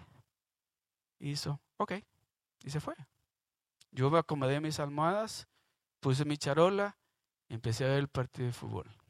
[1.18, 1.94] Y hizo, ok.
[2.64, 2.94] Y se fue.
[3.90, 5.48] Yo me acomodé mis almohadas,
[6.00, 6.96] puse mi charola
[7.50, 9.01] empecé a ver el partido de fútbol.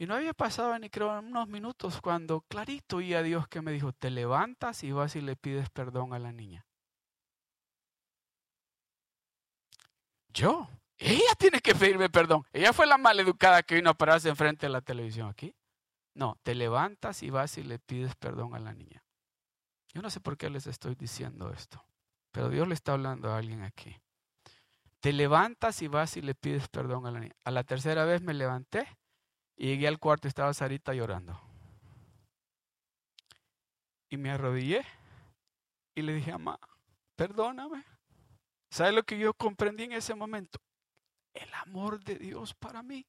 [0.00, 3.70] Y no había pasado ni creo unos minutos cuando clarito oí a Dios que me
[3.70, 6.64] dijo, te levantas y vas y le pides perdón a la niña.
[10.32, 12.46] Yo, ella tiene que pedirme perdón.
[12.50, 15.54] Ella fue la maleducada que vino a pararse enfrente de la televisión aquí.
[16.14, 19.04] No, te levantas y vas y le pides perdón a la niña.
[19.92, 21.84] Yo no sé por qué les estoy diciendo esto,
[22.32, 24.00] pero Dios le está hablando a alguien aquí.
[25.00, 27.36] Te levantas y vas y le pides perdón a la niña.
[27.44, 28.88] A la tercera vez me levanté
[29.60, 31.38] y llegué al cuarto estaba Sarita llorando.
[34.08, 34.86] Y me arrodillé
[35.94, 36.58] y le dije, mamá,
[37.14, 37.84] perdóname.
[38.70, 40.58] ¿Sabe lo que yo comprendí en ese momento?
[41.34, 43.06] El amor de Dios para mí.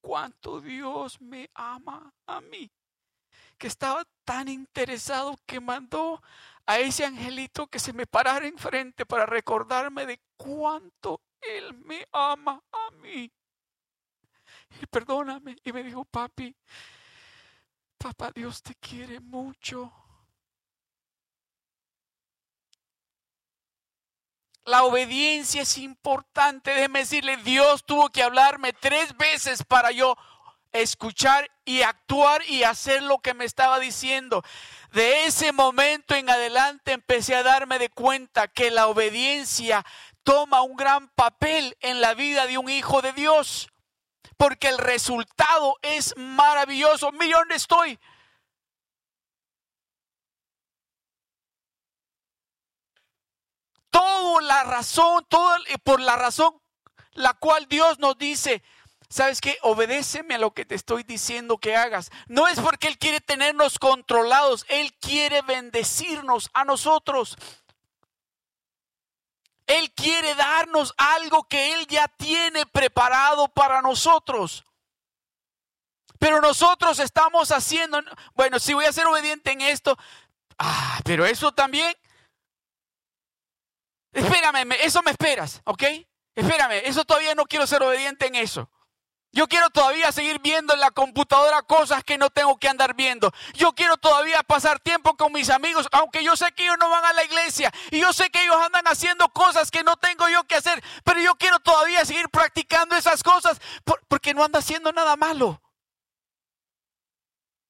[0.00, 2.70] Cuánto Dios me ama a mí.
[3.58, 6.22] Que estaba tan interesado que mandó
[6.64, 12.64] a ese angelito que se me parara enfrente para recordarme de cuánto Él me ama
[12.72, 13.30] a mí
[14.80, 15.56] y perdóname.
[15.64, 16.54] Y me dijo, papi,
[17.98, 19.92] papá, Dios te quiere mucho.
[24.64, 26.72] La obediencia es importante.
[26.72, 30.16] Déjeme decirle, Dios tuvo que hablarme tres veces para yo
[30.72, 34.42] escuchar y actuar y hacer lo que me estaba diciendo.
[34.92, 39.84] De ese momento en adelante empecé a darme de cuenta que la obediencia
[40.24, 43.68] toma un gran papel en la vida de un hijo de Dios
[44.36, 47.12] porque el resultado es maravilloso.
[47.12, 47.98] Mira dónde estoy.
[53.90, 56.60] Toda la razón, todo, por la razón
[57.16, 58.62] la cual Dios nos dice,
[59.08, 59.58] ¿sabes qué?
[59.62, 62.10] Obedéceme a lo que te estoy diciendo que hagas.
[62.28, 67.36] No es porque Él quiere tenernos controlados, Él quiere bendecirnos a nosotros.
[69.66, 74.64] Él quiere darnos algo que Él ya tiene preparado para nosotros.
[76.18, 78.00] Pero nosotros estamos haciendo,
[78.34, 79.98] bueno, si voy a ser obediente en esto,
[80.58, 81.94] ah, pero eso también,
[84.12, 85.82] espérame, eso me esperas, ¿ok?
[86.34, 88.70] Espérame, eso todavía no quiero ser obediente en eso.
[89.36, 93.34] Yo quiero todavía seguir viendo en la computadora cosas que no tengo que andar viendo.
[93.52, 97.04] Yo quiero todavía pasar tiempo con mis amigos, aunque yo sé que ellos no van
[97.04, 100.44] a la iglesia y yo sé que ellos andan haciendo cosas que no tengo yo
[100.44, 103.60] que hacer, pero yo quiero todavía seguir practicando esas cosas
[104.08, 105.60] porque no anda haciendo nada malo.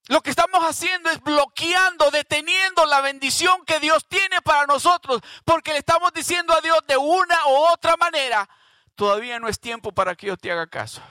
[0.06, 5.72] Lo que estamos haciendo es bloqueando, deteniendo la bendición que Dios tiene para nosotros, porque
[5.72, 8.48] le estamos diciendo a Dios de una u otra manera,
[8.94, 11.02] todavía no es tiempo para que yo te haga caso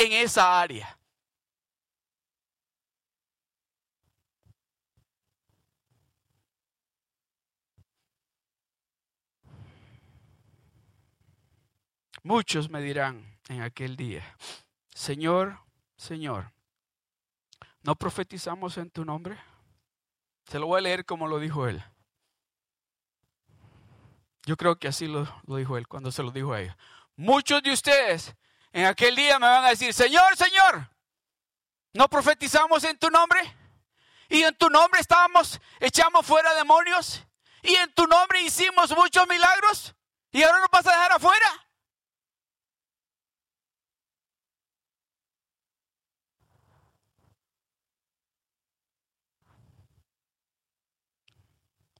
[0.00, 0.96] en esa área.
[12.22, 14.36] Muchos me dirán en aquel día,
[14.94, 15.58] Señor,
[15.96, 16.52] Señor,
[17.82, 19.38] ¿no profetizamos en tu nombre?
[20.46, 21.82] Se lo voy a leer como lo dijo él.
[24.46, 26.76] Yo creo que así lo, dijo él cuando se lo dijo a ellos.
[27.16, 28.34] Muchos de ustedes
[28.72, 30.90] en aquel día me van a decir, Señor, Señor,
[31.92, 33.40] ¿no profetizamos en tu nombre?
[34.28, 37.24] Y en tu nombre estábamos, echamos fuera demonios.
[37.62, 39.94] Y en tu nombre hicimos muchos milagros.
[40.30, 41.66] Y ahora nos vas a dejar afuera.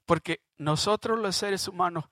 [0.07, 2.05] Porque nosotros los seres humanos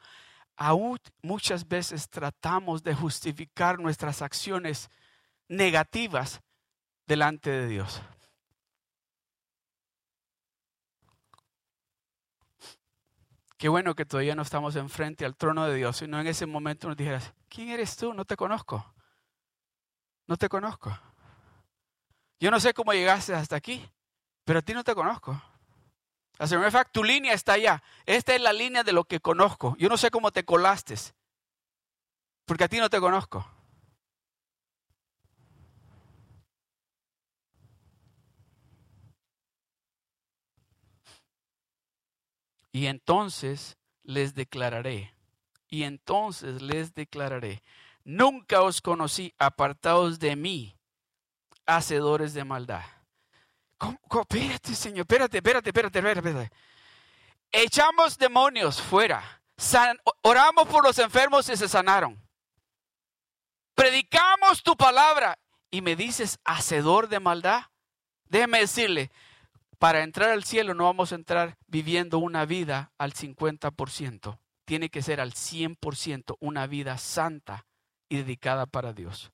[0.58, 4.90] aún muchas veces tratamos de justificar nuestras acciones
[5.48, 6.40] negativas
[7.06, 8.02] delante de Dios.
[13.56, 16.88] Qué bueno que todavía no estamos enfrente al trono de Dios, sino en ese momento
[16.88, 18.12] nos dijeras, ¿quién eres tú?
[18.12, 18.94] No te conozco.
[20.26, 20.96] No te conozco.
[22.40, 23.88] Yo no sé cómo llegaste hasta aquí,
[24.44, 25.40] pero a ti no te conozco.
[26.38, 27.82] As a fact, tu línea está allá.
[28.06, 29.74] Esta es la línea de lo que conozco.
[29.78, 30.94] Yo no sé cómo te colaste,
[32.44, 33.44] porque a ti no te conozco.
[42.70, 45.12] Y entonces les declararé,
[45.68, 47.64] y entonces les declararé,
[48.04, 50.76] nunca os conocí apartados de mí,
[51.66, 52.97] hacedores de maldad.
[53.78, 56.50] ¿Cómo, Espérate, Señor, espérate, espérate, espérate, espérate.
[57.50, 59.40] Echamos demonios fuera.
[60.22, 62.20] oramos por los enfermos y se sanaron.
[63.74, 65.38] Predicamos tu palabra
[65.70, 67.62] y me dices, hacedor de maldad.
[68.28, 69.10] Déjeme decirle,
[69.78, 74.38] para entrar al cielo no vamos a entrar viviendo una vida al 50%.
[74.64, 77.64] Tiene que ser al 100% una vida santa
[78.08, 79.30] y dedicada para Dios.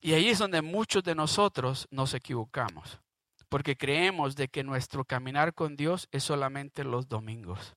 [0.00, 2.98] Y ahí es donde muchos de nosotros nos equivocamos,
[3.48, 7.76] porque creemos de que nuestro caminar con Dios es solamente los domingos.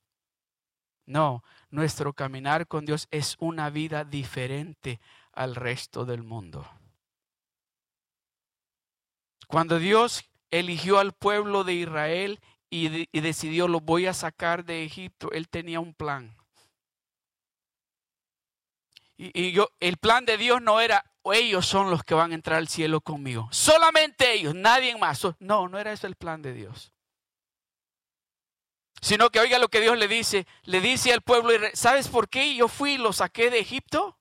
[1.06, 5.02] No, nuestro caminar con Dios es una vida diferente
[5.34, 6.66] al resto del mundo.
[9.48, 15.32] Cuando Dios eligió al pueblo de Israel y, decidió, lo voy a sacar de Egipto,
[15.32, 16.36] Él tenía un plan.
[19.18, 22.58] Y, yo, el plan de Dios no era, ellos son los que van a entrar
[22.58, 23.48] al cielo conmigo.
[23.52, 25.26] Solamente ellos, nadie más.
[25.40, 26.92] No, no era ese el plan de Dios.
[29.02, 30.48] Sino que oiga lo que Dios le dice.
[30.64, 34.18] Le dice al pueblo, ¿sabes por qué yo fui y lo saqué de Egipto?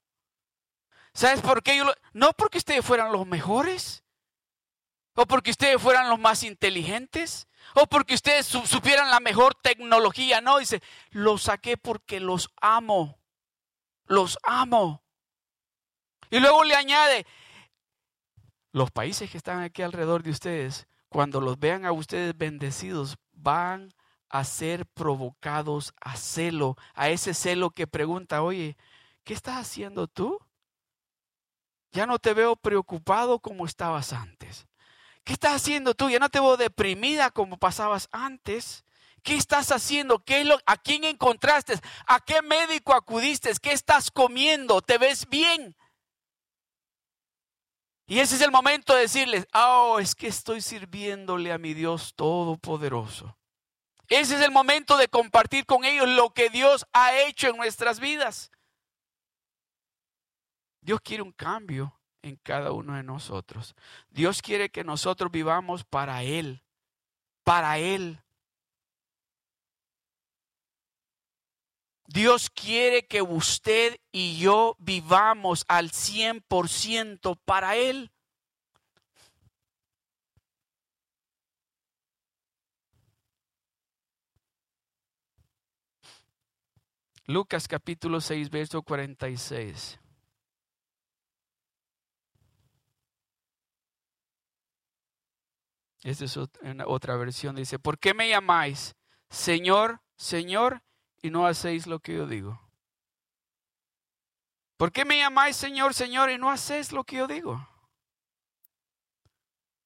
[1.15, 1.95] ¿Sabes por qué yo lo...
[2.13, 4.05] No porque ustedes fueran los mejores.
[5.15, 7.49] O porque ustedes fueran los más inteligentes.
[7.75, 10.41] O porque ustedes supieran la mejor tecnología.
[10.41, 13.21] No, dice, los saqué porque los amo.
[14.07, 15.03] Los amo.
[16.33, 17.27] Y luego le añade,
[18.73, 23.93] los países que están aquí alrededor de ustedes, cuando los vean a ustedes bendecidos, van
[24.31, 28.79] a ser provocados a celo, a ese celo que pregunta, oye,
[29.25, 30.39] ¿qué estás haciendo tú?
[31.93, 34.67] Ya no te veo preocupado como estabas antes.
[35.25, 36.09] ¿Qué estás haciendo tú?
[36.09, 38.87] Ya no te veo deprimida como pasabas antes.
[39.23, 40.25] ¿Qué estás haciendo?
[40.25, 41.75] ¿Qué lo, ¿A quién encontraste?
[42.07, 43.53] ¿A qué médico acudiste?
[43.61, 44.81] ¿Qué estás comiendo?
[44.81, 45.77] ¿Te ves bien?
[48.13, 52.13] Y ese es el momento de decirles, oh, es que estoy sirviéndole a mi Dios
[52.15, 53.39] Todopoderoso.
[54.07, 58.01] Ese es el momento de compartir con ellos lo que Dios ha hecho en nuestras
[58.01, 58.51] vidas.
[60.83, 63.75] Dios quiere un cambio en cada uno de nosotros.
[64.11, 66.63] Dios quiere que nosotros vivamos para Él,
[67.45, 68.22] para Él.
[72.13, 78.13] Dios quiere que usted y yo vivamos al 100% para Él.
[87.25, 89.99] Lucas capítulo 6, verso 46.
[96.03, 97.57] Esta es otra versión.
[97.57, 98.95] Dice, ¿por qué me llamáis
[99.31, 100.83] Señor, Señor?
[101.23, 102.61] Y no hacéis lo que yo digo?
[104.77, 107.67] ¿Por qué me llamáis Señor, Señor y no hacéis lo que yo digo?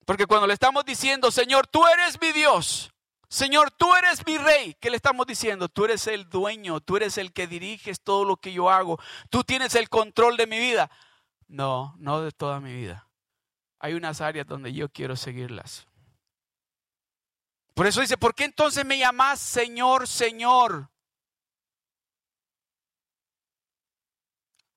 [0.06, 2.92] Porque cuando le estamos diciendo, Señor, tú eres mi Dios,
[3.28, 5.68] Señor, tú eres mi rey, ¿qué le estamos diciendo?
[5.68, 8.98] Tú eres el dueño, tú eres el que diriges todo lo que yo hago,
[9.30, 10.90] tú tienes el control de mi vida.
[11.48, 13.08] No, no de toda mi vida.
[13.78, 15.86] Hay unas áreas donde yo quiero seguirlas.
[17.74, 20.88] Por eso dice, ¿por qué entonces me llamas Señor, Señor?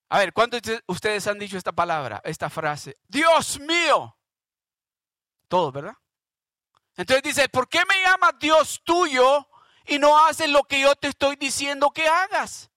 [0.09, 2.97] A ver, ¿cuántos de ustedes han dicho esta palabra, esta frase?
[3.07, 4.17] Dios mío.
[5.47, 5.93] Todos, ¿verdad?
[6.97, 9.47] Entonces dice, ¿por qué me llamas Dios tuyo
[9.85, 12.71] y no haces lo que yo te estoy diciendo que hagas?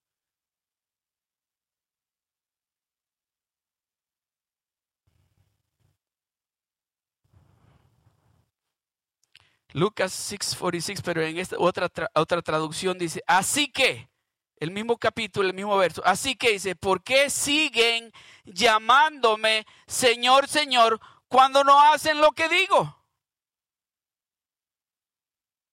[9.73, 14.12] Lucas 6:46, pero en esta otra, otra traducción dice, así que,
[14.63, 18.13] el mismo capítulo, el mismo verso, así que dice, ¿por qué siguen
[18.45, 22.97] llamándome Señor, Señor, cuando no hacen lo que digo?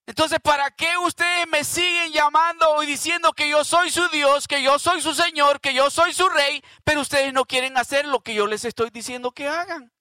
[0.08, 4.64] Entonces, ¿para qué ustedes me siguen llamando y diciendo que yo soy su Dios, que
[4.64, 8.22] yo soy su Señor, que yo soy su Rey, pero ustedes no quieren hacer lo
[8.22, 9.94] que yo les estoy diciendo que hagan?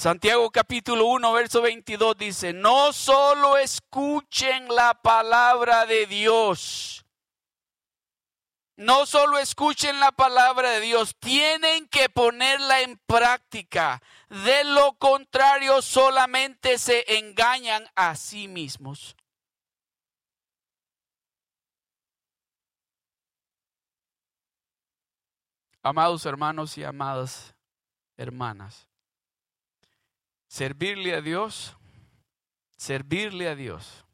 [0.00, 7.04] Santiago capítulo 1, verso 22 dice, no solo escuchen la palabra de Dios,
[8.76, 14.00] no solo escuchen la palabra de Dios, tienen que ponerla en práctica.
[14.30, 19.14] De lo contrario, solamente se engañan a sí mismos.
[25.82, 27.54] Amados hermanos y amadas
[28.16, 28.89] hermanas,
[30.60, 31.74] Servirle a Dios,
[32.76, 34.04] servirle a Dios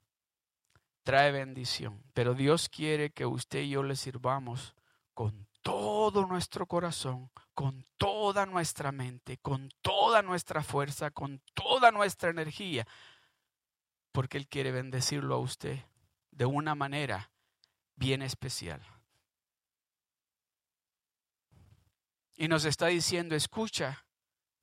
[1.02, 4.76] trae bendición, pero Dios quiere que usted y yo le sirvamos
[5.12, 12.30] con todo nuestro corazón, con toda nuestra mente, con toda nuestra fuerza, con toda nuestra
[12.30, 12.86] energía,
[14.12, 15.80] porque Él quiere bendecirlo a usted
[16.30, 17.32] de una manera
[17.96, 18.80] bien especial.
[22.36, 24.05] Y nos está diciendo, escucha,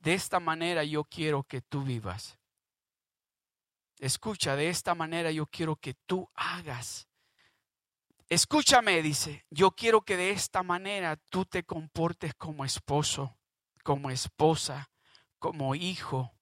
[0.03, 2.37] de esta manera yo quiero que tú vivas.
[3.99, 7.07] Escucha, de esta manera yo quiero que tú hagas.
[8.27, 13.37] Escúchame, dice, yo quiero que de esta manera tú te comportes como esposo,
[13.81, 14.91] como esposa,
[15.39, 16.33] como hijo,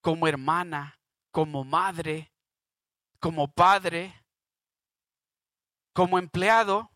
[0.00, 0.98] como hermana,
[1.30, 2.32] como madre,
[3.20, 4.24] como padre,
[5.92, 6.90] como empleado.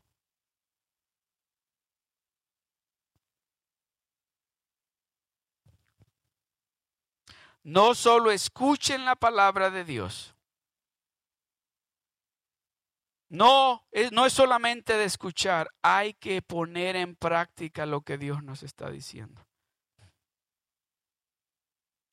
[7.65, 10.35] No solo escuchen la palabra de Dios.
[13.29, 18.45] No es, no es solamente de escuchar, hay que poner en práctica lo que Dios
[18.45, 19.45] nos está diciendo.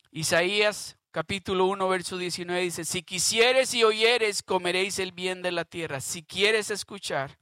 [0.10, 5.66] Isaías capítulo 1, verso 19 dice, si quisieres y oyeres, comeréis el bien de la
[5.66, 6.00] tierra.
[6.00, 7.38] Si quieres escuchar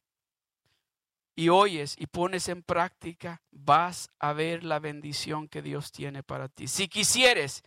[1.36, 6.50] y oyes y pones en práctica, vas a ver la bendición que Dios tiene para
[6.50, 6.68] ti.
[6.68, 7.64] Si quisieres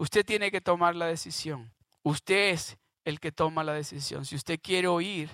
[0.00, 1.74] Usted tiene que tomar la decisión.
[2.02, 4.24] Usted es el que toma la decisión.
[4.24, 5.28] Si usted quiere oír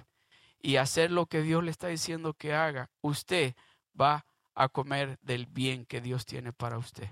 [0.60, 3.54] y hacer lo que Dios le está diciendo que haga, usted
[3.98, 7.08] va a comer del bien que Dios tiene para usted.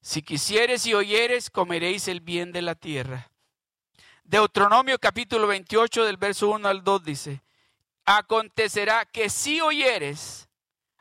[0.00, 3.28] Si quisieres y oyeres, comeréis el bien de la tierra.
[4.22, 7.42] Deuteronomio capítulo 28 del verso 1 al 2 dice,
[8.04, 10.48] acontecerá que si oyeres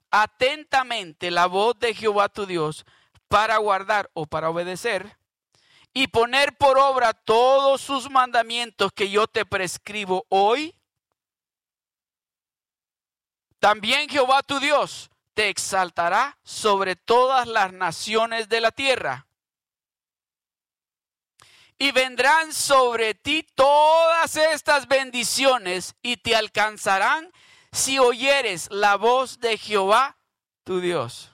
[0.10, 2.88] atentamente la voz de Jehová tu Dios,
[3.32, 5.18] para guardar o para obedecer
[5.94, 10.76] y poner por obra todos sus mandamientos que yo te prescribo hoy,
[13.60, 19.28] también Jehová tu Dios te exaltará sobre todas las naciones de la tierra.
[21.78, 27.32] Y vendrán sobre ti todas estas bendiciones y te alcanzarán
[27.72, 30.18] si oyeres la voz de Jehová
[30.66, 31.31] tu Dios.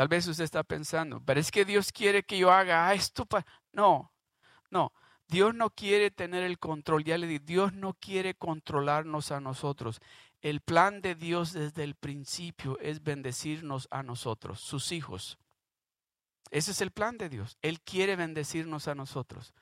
[0.00, 3.26] Tal vez usted está pensando, pero es que Dios quiere que yo haga esto.
[3.26, 3.44] Para...
[3.70, 4.10] No,
[4.70, 4.94] no.
[5.28, 7.04] Dios no quiere tener el control.
[7.04, 10.00] Ya le di, Dios no quiere controlarnos a nosotros.
[10.40, 15.36] El plan de Dios desde el principio es bendecirnos a nosotros, sus hijos.
[16.50, 17.58] Ese es el plan de Dios.
[17.60, 19.52] Él quiere bendecirnos a nosotros.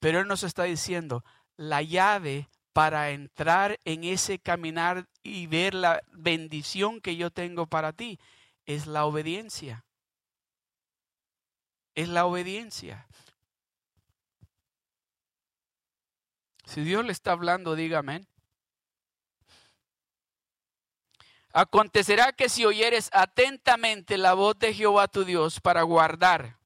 [0.00, 1.22] Pero Él nos está diciendo,
[1.58, 7.92] la llave para entrar en ese caminar y ver la bendición que yo tengo para
[7.92, 8.18] ti
[8.66, 9.84] es la obediencia.
[11.94, 13.06] Es la obediencia.
[16.64, 18.26] Si Dios le está hablando, dígame.
[21.52, 26.56] Acontecerá que si oyeres atentamente la voz de Jehová tu Dios para guardar,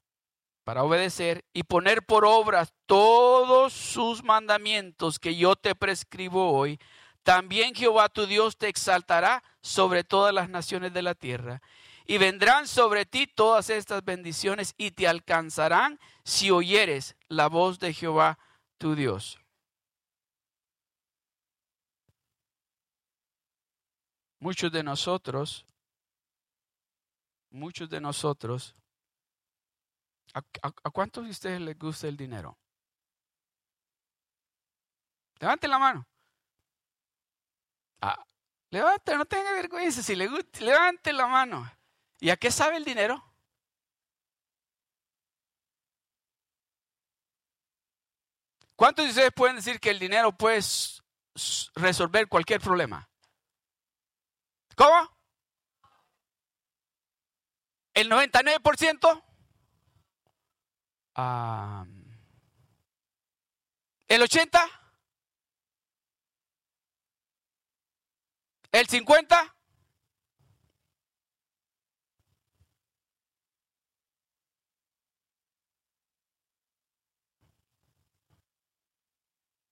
[0.63, 6.79] para obedecer y poner por obra todos sus mandamientos que yo te prescribo hoy,
[7.25, 11.61] también Jehová tu Dios te exaltará sobre todas las naciones de la tierra
[12.07, 17.93] y vendrán sobre ti todas estas bendiciones y te alcanzarán si oyeres la voz de
[17.93, 18.39] Jehová
[18.79, 19.39] tu Dios.
[24.39, 25.67] Muchos de nosotros,
[27.51, 28.77] muchos de nosotros,
[30.35, 32.57] ¿a, cuántos de ustedes les gusta el dinero?
[35.41, 36.07] Levanten la mano.
[38.01, 38.25] Ah,
[38.71, 40.03] levante, no tenga vergüenza.
[40.03, 41.76] Si le gusta, levante la mano.
[42.19, 43.23] ¿Y a qué sabe el dinero?
[48.75, 50.61] ¿Cuántos de ustedes pueden decir que el dinero puede
[51.75, 53.09] resolver cualquier problema?
[54.77, 55.17] ¿Cómo?
[57.95, 59.25] ¿El 99%?
[64.09, 64.71] ¿El 80%?
[68.73, 69.56] ¿El 50%?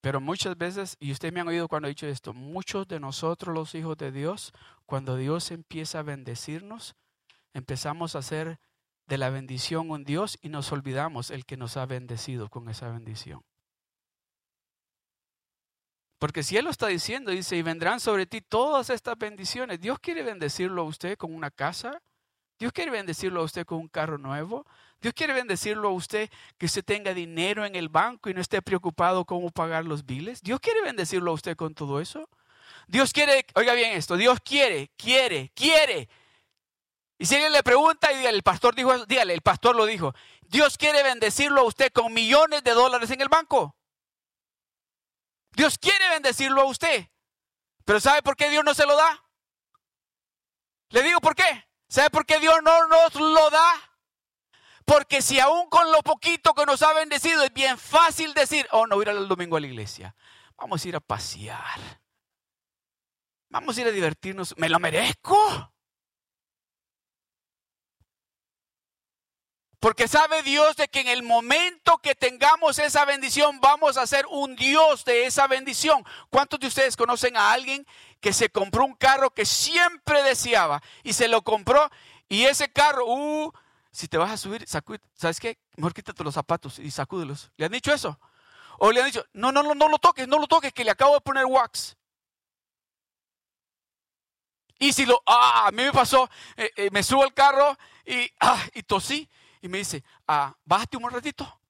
[0.04, 3.54] Pero muchas veces, y ustedes me han oído cuando he dicho esto, muchos de nosotros
[3.54, 4.52] los hijos de Dios,
[4.84, 6.94] cuando Dios empieza a bendecirnos,
[7.54, 8.58] empezamos a hacer
[9.06, 12.90] de la bendición un Dios y nos olvidamos el que nos ha bendecido con esa
[12.90, 13.40] bendición.
[16.18, 19.80] Porque si Él lo está diciendo, dice, y vendrán sobre ti todas estas bendiciones.
[19.80, 22.02] Dios quiere bendecirlo a usted con una casa.
[22.58, 24.66] Dios quiere bendecirlo a usted con un carro nuevo.
[25.00, 28.62] Dios quiere bendecirlo a usted que usted tenga dinero en el banco y no esté
[28.62, 30.42] preocupado cómo pagar los biles.
[30.42, 32.28] Dios quiere bendecirlo a usted con todo eso.
[32.86, 36.08] Dios quiere, oiga bien esto, Dios quiere, quiere, quiere.
[37.18, 40.14] Y si alguien le pregunta y el pastor dijo dígale, el pastor lo dijo.
[40.42, 43.76] Dios quiere bendecirlo a usted con millones de dólares en el banco.
[45.52, 47.08] Dios quiere bendecirlo a usted.
[47.84, 49.24] Pero ¿sabe por qué Dios no se lo da?
[50.90, 51.64] Le digo por qué.
[51.94, 53.72] ¿Sabe por qué Dios no nos lo da?
[54.84, 58.84] Porque si aún con lo poquito que nos ha bendecido es bien fácil decir, oh,
[58.88, 60.16] no ir el domingo a la iglesia.
[60.56, 62.00] Vamos a ir a pasear.
[63.48, 64.56] Vamos a ir a divertirnos.
[64.58, 65.72] ¿Me lo merezco?
[69.78, 74.26] Porque sabe Dios de que en el momento que tengamos esa bendición vamos a ser
[74.30, 76.04] un Dios de esa bendición.
[76.30, 77.86] ¿Cuántos de ustedes conocen a alguien
[78.24, 81.90] que se compró un carro que siempre deseaba y se lo compró
[82.26, 83.52] y ese carro, uh,
[83.90, 85.58] si te vas a subir, ¿sabes qué?
[85.76, 87.50] Mejor quítate los zapatos y sacúdelos.
[87.58, 88.18] ¿Le han dicho eso?
[88.78, 90.90] O le han dicho, no, no, no, no lo toques, no lo toques, que le
[90.90, 91.98] acabo de poner wax.
[94.78, 98.32] Y si lo, ah, a mí me pasó, eh, eh, me subo al carro y,
[98.40, 99.28] ah, y tosí.
[99.60, 101.60] Y me dice, ah, bájate un ratito.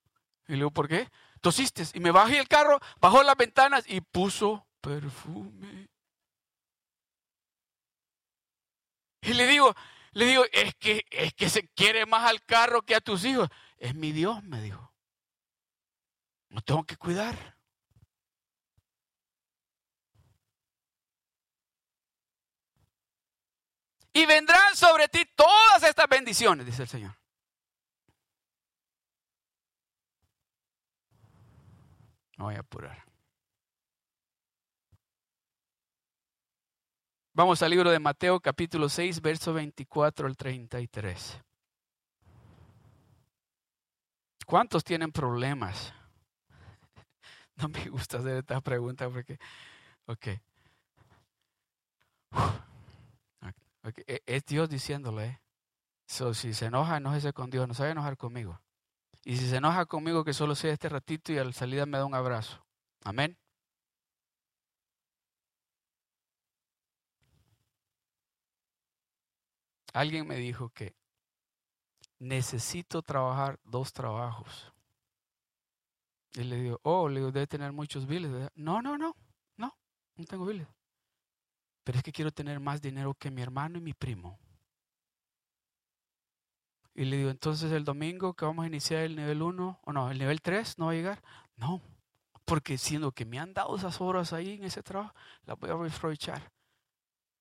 [0.46, 1.10] Y le digo, ¿por qué?
[1.40, 1.82] Tosiste.
[1.94, 5.88] Y me bajé el carro, bajó las ventanas y puso perfume.
[9.24, 9.74] Y le digo,
[10.12, 13.48] le digo, es que, es que se quiere más al carro que a tus hijos.
[13.78, 14.92] Es mi Dios, me dijo.
[16.50, 17.56] No tengo que cuidar.
[24.12, 27.18] Y vendrán sobre ti todas estas bendiciones, dice el Señor.
[32.36, 33.03] No voy a apurar.
[37.36, 41.40] Vamos al libro de Mateo capítulo 6, verso 24 al 33.
[44.46, 45.92] ¿Cuántos tienen problemas?
[47.56, 49.38] No me gusta hacer esta pregunta porque,
[50.06, 50.26] ok.
[54.08, 55.40] E, es Dios diciéndole,
[56.04, 58.60] so, si se enoja, enójese con Dios, no sabe enojar conmigo.
[59.24, 61.98] Y si se enoja conmigo, que solo sea este ratito y a la salida me
[61.98, 62.64] da un abrazo.
[63.04, 63.38] Amén.
[69.94, 70.94] Alguien me dijo que
[72.18, 74.72] necesito trabajar dos trabajos.
[76.34, 78.50] Y le digo, oh, le digo, debe tener muchos biles.
[78.56, 79.16] No, no, no,
[79.56, 79.78] no,
[80.16, 80.66] no tengo biles.
[81.84, 84.36] Pero es que quiero tener más dinero que mi hermano y mi primo.
[86.92, 90.10] Y le digo, entonces el domingo que vamos a iniciar el nivel 1, o no,
[90.10, 91.22] el nivel 3 no va a llegar.
[91.56, 91.80] No,
[92.44, 95.14] porque siendo que me han dado esas horas ahí en ese trabajo,
[95.44, 96.50] las voy a aprovechar.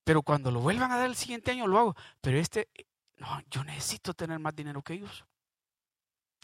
[0.03, 1.95] Pero cuando lo vuelvan a dar el siguiente año, lo hago.
[2.21, 2.69] Pero este,
[3.17, 5.25] no, yo necesito tener más dinero que ellos.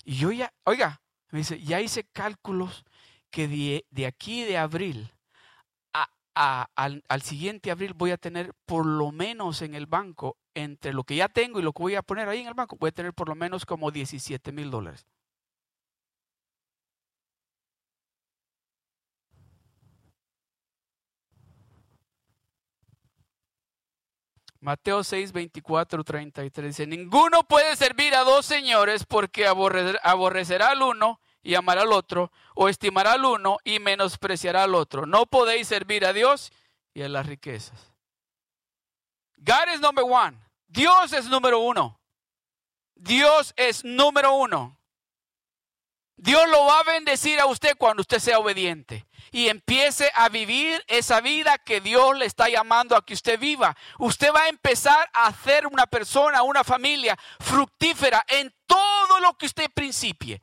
[0.06, 1.02] Y yo ya, oiga,
[1.32, 2.86] me dice, ya hice cálculos
[3.30, 5.12] que de, de aquí de abril
[6.36, 10.94] a, al, al, siguiente abril voy a tener por lo menos en el banco, entre
[10.94, 12.90] lo que ya tengo y lo que voy a poner ahí en el banco, voy
[12.90, 15.06] a tener por lo menos como 17 mil dólares.
[24.62, 31.22] Mateo 6, 24, 33 dice, ninguno puede servir a dos señores porque aborrecerá al uno
[31.42, 35.06] y amará al otro, o estimará al uno y menospreciará al otro.
[35.06, 36.52] No podéis servir a Dios
[36.94, 37.94] y a las riquezas.
[39.38, 40.38] God is number one.
[40.68, 42.00] Dios es número uno.
[42.96, 44.79] Dios es número uno.
[46.22, 50.84] Dios lo va a bendecir a usted cuando usted sea obediente y empiece a vivir
[50.90, 53.78] esa vida que Dios le está llamando a que usted viva.
[54.00, 59.46] Usted va a empezar a hacer una persona, una familia fructífera en todo lo que
[59.46, 60.42] usted principie.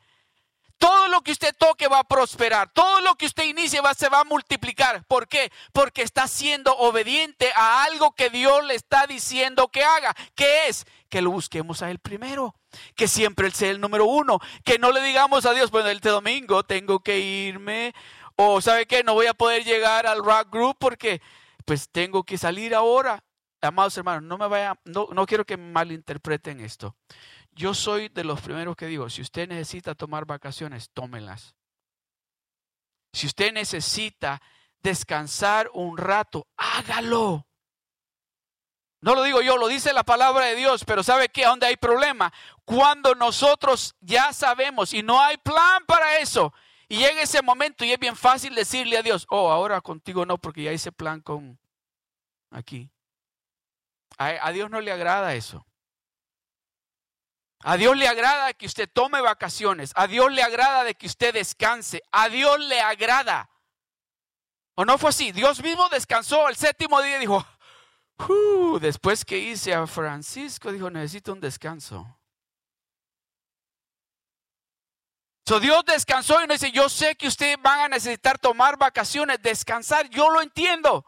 [0.79, 2.70] Todo lo que usted toque va a prosperar.
[2.72, 5.05] Todo lo que usted inicie se va a multiplicar.
[5.05, 5.53] ¿Por qué?
[5.72, 10.14] Porque está siendo obediente a algo que Dios le está diciendo que haga.
[10.35, 10.87] ¿Qué es?
[11.11, 12.55] Que lo busquemos a Él primero.
[12.95, 14.41] Que siempre Él sea el número uno.
[14.64, 17.95] Que no le digamos a Dios, bueno, este domingo tengo que irme.
[18.37, 21.20] O sabe qué, no voy a poder llegar al rock group porque
[21.64, 23.22] pues tengo que salir ahora.
[23.62, 26.95] Amados hermanos, no me vaya, no, no quiero que malinterpreten esto.
[27.53, 31.55] Yo soy de los primeros que digo, si usted necesita tomar vacaciones, tómenlas.
[33.14, 34.43] Si usted necesita
[34.83, 37.45] descansar un rato, hágalo.
[39.01, 41.44] No lo digo yo, lo dice la palabra de Dios, pero ¿sabe qué?
[41.44, 42.32] ¿Dónde hay problema?
[42.64, 46.53] Cuando nosotros ya sabemos y no hay plan para eso,
[46.88, 50.38] y llega ese momento y es bien fácil decirle a Dios, oh, ahora contigo no,
[50.38, 51.59] porque ya hice plan con
[52.51, 52.90] aquí.
[54.18, 55.66] A, a Dios no le agrada eso.
[57.61, 59.92] A Dios le agrada que usted tome vacaciones.
[59.97, 62.03] A Dios le agrada de que usted descanse.
[62.12, 63.51] A Dios le agrada.
[64.76, 65.32] ¿O no fue así?
[65.32, 67.44] Dios mismo descansó el séptimo día y dijo,
[68.81, 72.19] después que hice a Francisco, dijo, necesito un descanso.
[75.47, 79.41] So Dios descansó y nos dice, yo sé que ustedes van a necesitar tomar vacaciones,
[79.41, 81.05] descansar, yo lo entiendo.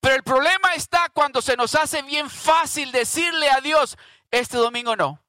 [0.00, 3.96] Pero el problema está cuando se nos hace bien fácil decirle a Dios,
[4.30, 5.22] este domingo no.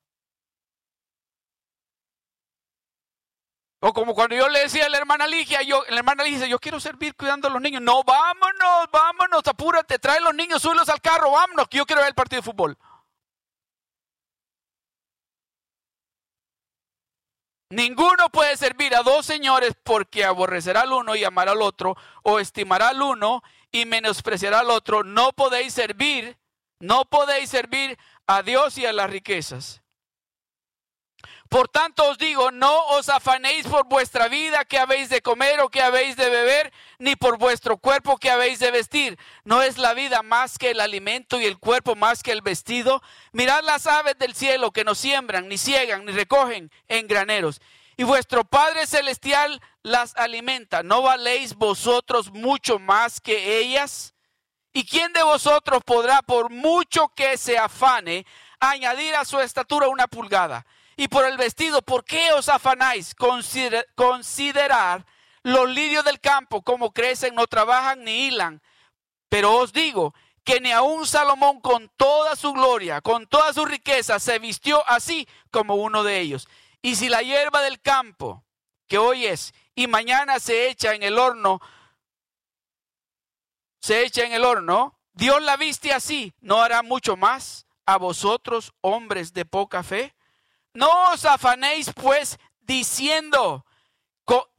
[3.84, 6.50] O como cuando yo le decía a la hermana Ligia, yo, la hermana Ligia dice,
[6.50, 7.82] yo quiero servir cuidando a los niños.
[7.82, 12.10] No, vámonos, vámonos, apúrate, trae los niños, súbelos al carro, vámonos, que yo quiero ver
[12.10, 12.78] el partido de fútbol.
[17.72, 22.40] Ninguno puede servir a dos señores porque aborrecerá al uno y amará al otro, o
[22.40, 25.04] estimará al uno y menospreciará al otro.
[25.04, 26.38] No podéis servir,
[26.80, 29.81] no podéis servir a Dios y a las riquezas.
[31.52, 35.68] Por tanto os digo, no os afanéis por vuestra vida que habéis de comer o
[35.68, 39.20] que habéis de beber, ni por vuestro cuerpo que habéis de vestir.
[39.44, 43.04] ¿No es la vida más que el alimento y el cuerpo más que el vestido?
[43.34, 47.60] Mirad las aves del cielo que no siembran, ni ciegan, ni recogen en graneros.
[47.98, 50.84] Y vuestro Padre Celestial las alimenta.
[50.84, 54.14] ¿No valéis vosotros mucho más que ellas?
[54.72, 58.26] ¿Y quién de vosotros podrá, por mucho que se afane,
[58.62, 60.66] añadir a su estatura una pulgada?
[61.02, 63.16] Y por el vestido, ¿por qué os afanáis?
[63.16, 65.04] considerar
[65.42, 68.62] los lirios del campo, como crecen, no trabajan ni hilan.
[69.28, 74.20] Pero os digo que ni aun Salomón con toda su gloria, con toda su riqueza,
[74.20, 76.48] se vistió así como uno de ellos.
[76.84, 78.44] Y si la hierba del campo,
[78.88, 81.62] que hoy es, y mañana se echa en el horno,
[83.80, 88.72] se echa en el horno, Dios la viste así, ¿no hará mucho más a vosotros,
[88.82, 90.14] hombres de poca fe?
[90.74, 93.66] No os afanéis pues diciendo,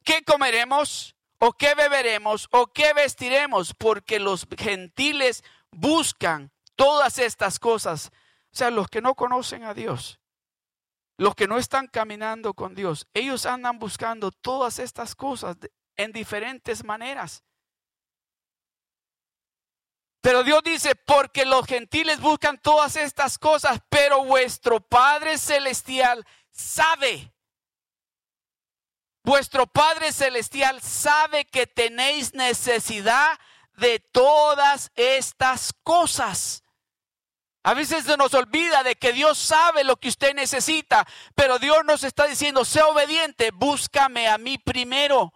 [0.05, 1.17] ¿qué comeremos?
[1.39, 2.49] ¿O qué beberemos?
[2.53, 3.75] ¿O qué vestiremos?
[3.75, 8.11] Porque los gentiles buscan todas estas cosas.
[8.53, 10.21] O sea, los que no conocen a Dios,
[11.17, 15.57] los que no están caminando con Dios, ellos andan buscando todas estas cosas
[15.97, 17.43] en diferentes maneras.
[20.23, 27.35] Pero Dios dice, porque los gentiles buscan todas estas cosas, pero vuestro Padre Celestial sabe.
[29.25, 33.37] Vuestro Padre Celestial sabe que tenéis necesidad
[33.77, 36.63] de todas estas cosas.
[37.65, 41.05] A veces se nos olvida de que Dios sabe lo que usted necesita,
[41.35, 45.33] pero Dios nos está diciendo, sé obediente, búscame a mí primero.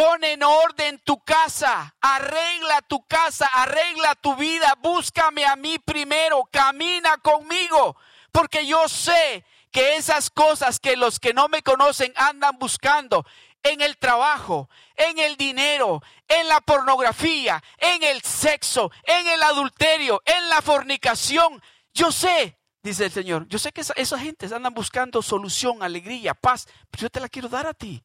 [0.00, 6.48] Pon en orden tu casa, arregla tu casa, arregla tu vida, búscame a mí primero,
[6.50, 7.98] camina conmigo,
[8.32, 13.26] porque yo sé que esas cosas que los que no me conocen andan buscando
[13.62, 20.22] en el trabajo, en el dinero, en la pornografía, en el sexo, en el adulterio,
[20.24, 24.72] en la fornicación, yo sé, dice el Señor, yo sé que esas esa gente andan
[24.72, 28.02] buscando solución, alegría, paz, pero yo te la quiero dar a ti.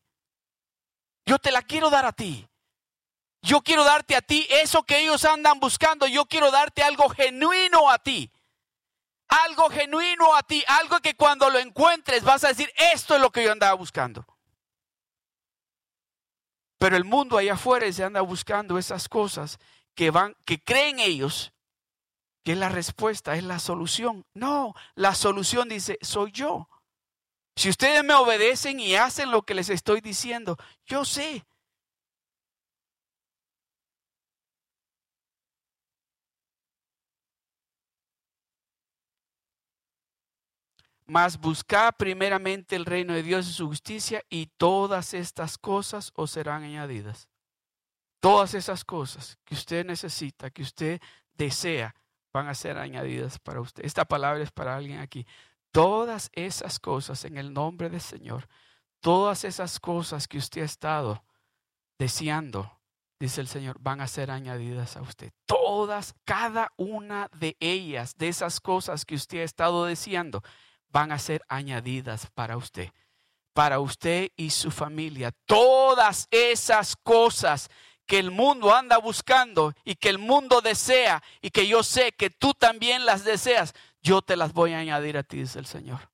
[1.25, 2.47] Yo te la quiero dar a ti.
[3.41, 6.07] Yo quiero darte a ti eso que ellos andan buscando.
[6.07, 8.31] Yo quiero darte algo genuino a ti.
[9.27, 10.63] Algo genuino a ti.
[10.67, 14.25] Algo que cuando lo encuentres vas a decir, esto es lo que yo andaba buscando.
[16.77, 19.59] Pero el mundo allá afuera se anda buscando esas cosas
[19.95, 21.53] que van, que creen ellos
[22.45, 24.23] que es la respuesta, es la solución.
[24.35, 26.69] No, la solución dice, soy yo.
[27.55, 31.45] Si ustedes me obedecen y hacen lo que les estoy diciendo, yo sé.
[41.07, 46.31] Mas buscad primeramente el reino de Dios y su justicia y todas estas cosas os
[46.31, 47.29] serán añadidas.
[48.19, 50.99] Todas esas cosas que usted necesita, que usted
[51.33, 51.93] desea,
[52.33, 53.85] van a ser añadidas para usted.
[53.85, 55.27] Esta palabra es para alguien aquí.
[55.75, 58.47] Todas esas cosas en el nombre del Señor,
[59.01, 61.25] todas esas cosas que usted ha estado
[61.99, 62.79] deseando,
[63.19, 65.33] dice el Señor, van a ser añadidas a usted.
[65.45, 70.41] Todas, cada una de ellas, de esas cosas que usted ha estado deseando,
[70.87, 72.89] van a ser añadidas para usted,
[73.51, 75.33] para usted y su familia.
[75.45, 77.69] Todas esas cosas
[78.05, 82.29] que el mundo anda buscando y que el mundo desea y que yo sé que
[82.29, 83.73] tú también las deseas,
[84.05, 86.11] yo te las voy a añadir a ti, dice el Señor.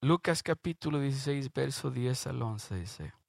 [0.00, 3.21] Lucas capítulo 16, verso 10 al 11 dice.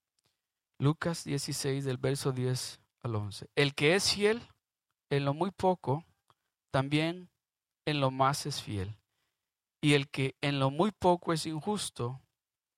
[0.83, 3.49] Lucas 16 del verso 10 al 11.
[3.55, 4.45] El que es fiel
[5.09, 6.03] en lo muy poco,
[6.73, 7.29] también
[7.87, 8.99] en lo más es fiel.
[9.81, 12.21] Y el que en lo muy poco es injusto,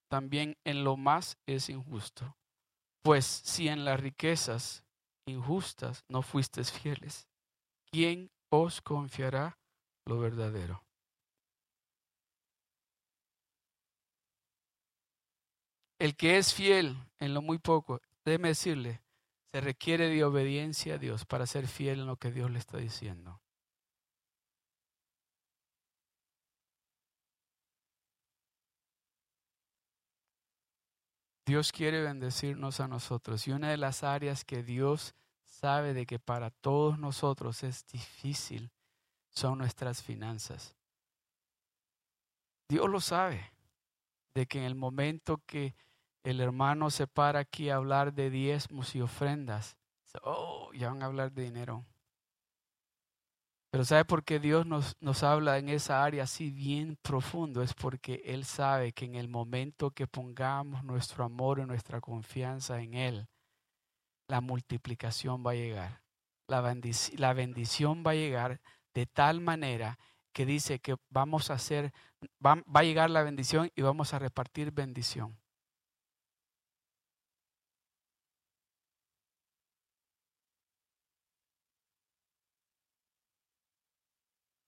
[0.07, 2.37] también en lo más es injusto.
[3.03, 4.83] Pues si en las riquezas
[5.27, 7.27] injustas no fuisteis fieles,
[7.91, 9.57] ¿quién os confiará
[10.05, 10.84] lo verdadero?
[15.99, 19.01] El que es fiel en lo muy poco, déjeme decirle,
[19.51, 22.77] se requiere de obediencia a Dios para ser fiel en lo que Dios le está
[22.77, 23.41] diciendo.
[31.45, 36.17] Dios quiere bendecirnos a nosotros y una de las áreas que Dios sabe de que
[36.17, 38.71] para todos nosotros es difícil
[39.29, 40.75] son nuestras finanzas.
[42.67, 43.51] Dios lo sabe,
[44.33, 45.75] de que en el momento que
[46.25, 49.77] el hermano se para aquí a hablar de diezmos y ofrendas.
[50.23, 51.85] Oh, ya van a hablar de dinero.
[53.69, 57.61] Pero ¿sabe por qué Dios nos, nos habla en esa área así bien profundo?
[57.61, 62.81] Es porque Él sabe que en el momento que pongamos nuestro amor y nuestra confianza
[62.81, 63.27] en Él,
[64.27, 66.01] la multiplicación va a llegar.
[66.47, 66.61] La,
[67.17, 68.61] la bendición va a llegar
[68.95, 69.99] de tal manera
[70.33, 71.93] que dice que vamos a hacer,
[72.43, 75.37] va a llegar la bendición y vamos a repartir bendición.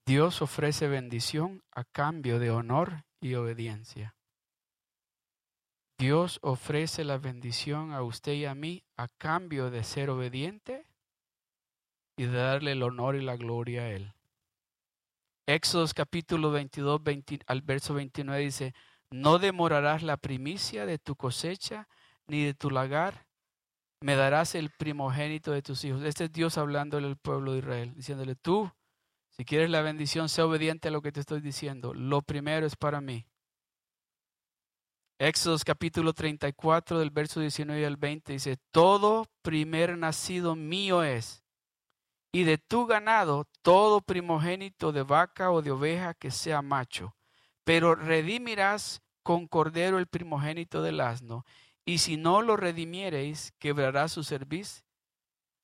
[0.07, 4.15] Dios ofrece bendición a cambio de honor y obediencia.
[5.99, 10.85] Dios ofrece la bendición a usted y a mí a cambio de ser obediente
[12.15, 14.13] y de darle el honor y la gloria a Él.
[15.45, 17.01] Éxodos capítulo 22
[17.45, 18.73] al verso 29 dice,
[19.11, 21.89] no demorarás la primicia de tu cosecha
[22.27, 23.27] ni de tu lagar,
[24.01, 26.01] me darás el primogénito de tus hijos.
[26.03, 28.71] Este es Dios hablándole al pueblo de Israel, diciéndole, tú
[29.37, 31.93] si quieres la bendición, sé obediente a lo que te estoy diciendo.
[31.93, 33.27] Lo primero es para mí.
[35.19, 41.43] Éxodos capítulo 34 del verso 19 al 20 dice, todo primer nacido mío es,
[42.31, 47.15] y de tu ganado todo primogénito de vaca o de oveja que sea macho,
[47.63, 51.45] pero redimirás con cordero el primogénito del asno,
[51.83, 54.85] y si no lo redimiereis, quebrará su cerviz.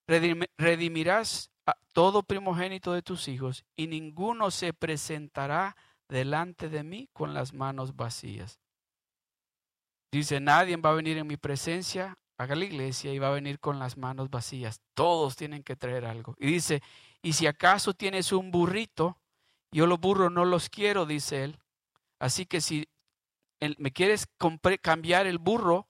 [0.08, 1.53] Redimirás
[1.94, 5.76] todo primogénito de tus hijos, y ninguno se presentará
[6.10, 8.60] delante de mí con las manos vacías.
[10.12, 13.60] Dice, nadie va a venir en mi presencia, haga la iglesia y va a venir
[13.60, 14.82] con las manos vacías.
[14.94, 16.36] Todos tienen que traer algo.
[16.40, 16.84] Y dice,
[17.22, 19.18] y si acaso tienes un burrito,
[19.72, 21.60] yo los burros no los quiero, dice él.
[22.20, 22.88] Así que si
[23.78, 24.28] me quieres
[24.82, 25.88] cambiar el burro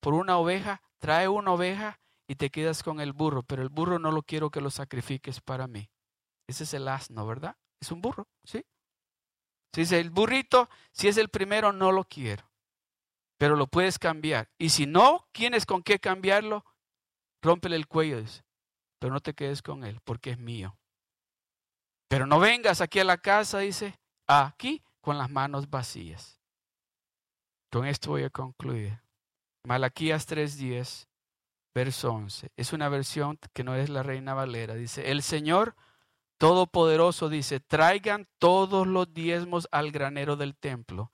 [0.00, 3.98] por una oveja, trae una oveja y te quedas con el burro, pero el burro
[3.98, 5.90] no lo quiero que lo sacrifiques para mí.
[6.48, 7.56] Ese es el asno, ¿verdad?
[7.80, 8.64] Es un burro, ¿sí?
[9.74, 12.50] Si dice el burrito, si es el primero, no lo quiero.
[13.38, 14.48] Pero lo puedes cambiar.
[14.58, 16.64] Y si no tienes con qué cambiarlo,
[17.42, 18.44] rómpele el cuello, dice.
[19.00, 20.78] Pero no te quedes con él, porque es mío.
[22.08, 23.98] Pero no vengas aquí a la casa, dice,
[24.28, 26.40] aquí con las manos vacías.
[27.70, 29.00] Con esto voy a concluir.
[29.66, 31.08] Malaquías 3:10,
[31.74, 32.52] verso 11.
[32.56, 34.74] Es una versión que no es la Reina Valera.
[34.74, 35.74] Dice, el Señor
[36.38, 41.12] Todopoderoso dice, traigan todos los diezmos al granero del templo,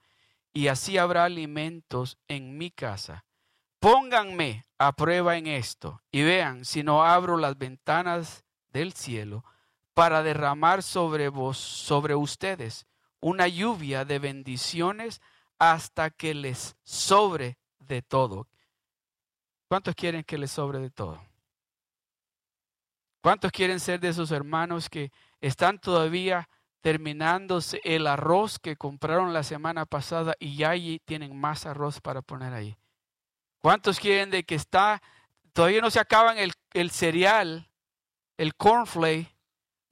[0.53, 3.25] y así habrá alimentos en mi casa.
[3.79, 9.45] Pónganme a prueba en esto, y vean si no abro las ventanas del cielo
[9.95, 12.87] para derramar sobre vos, sobre ustedes,
[13.21, 15.21] una lluvia de bendiciones
[15.59, 18.49] hasta que les sobre de todo.
[19.71, 21.23] ¿Cuántos quieren que les sobre de todo?
[23.23, 26.49] ¿Cuántos quieren ser de esos hermanos que están todavía
[26.81, 32.21] terminándose el arroz que compraron la semana pasada y ya allí tienen más arroz para
[32.21, 32.77] poner ahí?
[33.63, 35.01] ¿Cuántos quieren de que está,
[35.53, 37.71] todavía no se acaban el, el cereal,
[38.39, 39.33] el cornflake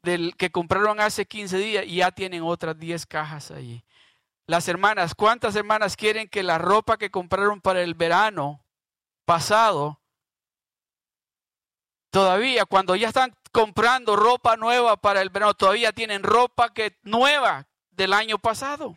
[0.02, 3.84] del que compraron hace 15 días y ya tienen otras 10 cajas allí?
[4.44, 8.64] Las hermanas, ¿cuántas hermanas quieren que la ropa que compraron para el verano
[9.28, 10.00] pasado
[12.10, 17.68] Todavía cuando ya están comprando ropa nueva para el verano, todavía tienen ropa que nueva
[17.90, 18.96] del año pasado.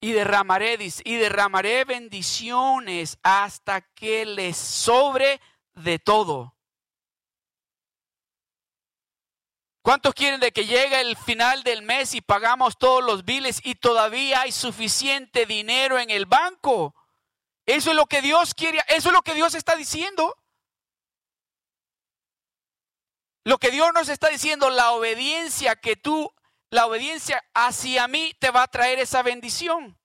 [0.00, 5.40] Y derramaré, y derramaré bendiciones hasta que les sobre
[5.72, 6.53] de todo.
[9.84, 13.74] ¿Cuántos quieren de que llegue el final del mes y pagamos todos los biles y
[13.74, 16.94] todavía hay suficiente dinero en el banco?
[17.66, 20.38] Eso es lo que Dios quiere, eso es lo que Dios está diciendo.
[23.44, 26.32] Lo que Dios nos está diciendo, la obediencia que tú,
[26.70, 29.98] la obediencia hacia mí te va a traer esa bendición.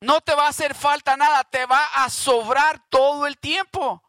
[0.00, 4.00] No te va a hacer falta nada, te va a sobrar todo el tiempo.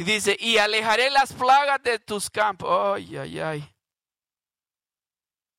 [0.00, 2.96] Y dice, y alejaré las plagas de tus campos.
[2.96, 3.76] Ay, ay, ay.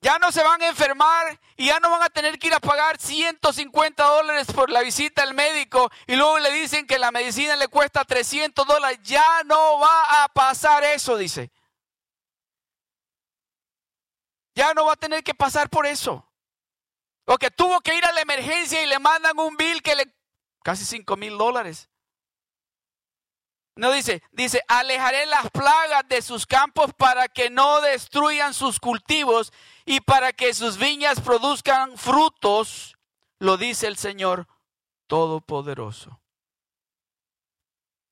[0.02, 2.60] Ya no se van a enfermar y ya no van a tener que ir a
[2.60, 7.56] pagar 150 dólares por la visita al médico y luego le dicen que la medicina
[7.56, 8.98] le cuesta 300 dólares.
[9.04, 11.52] Ya no va a pasar eso, dice.
[14.56, 16.28] Ya no va a tener que pasar por eso.
[17.26, 20.12] Porque tuvo que ir a la emergencia y le mandan un bill que le
[20.64, 21.91] casi 5 mil dólares.
[23.82, 29.52] No dice, dice, alejaré las plagas de sus campos para que no destruyan sus cultivos
[29.86, 32.96] y para que sus viñas produzcan frutos,
[33.40, 34.48] lo dice el Señor
[35.08, 36.22] Todopoderoso.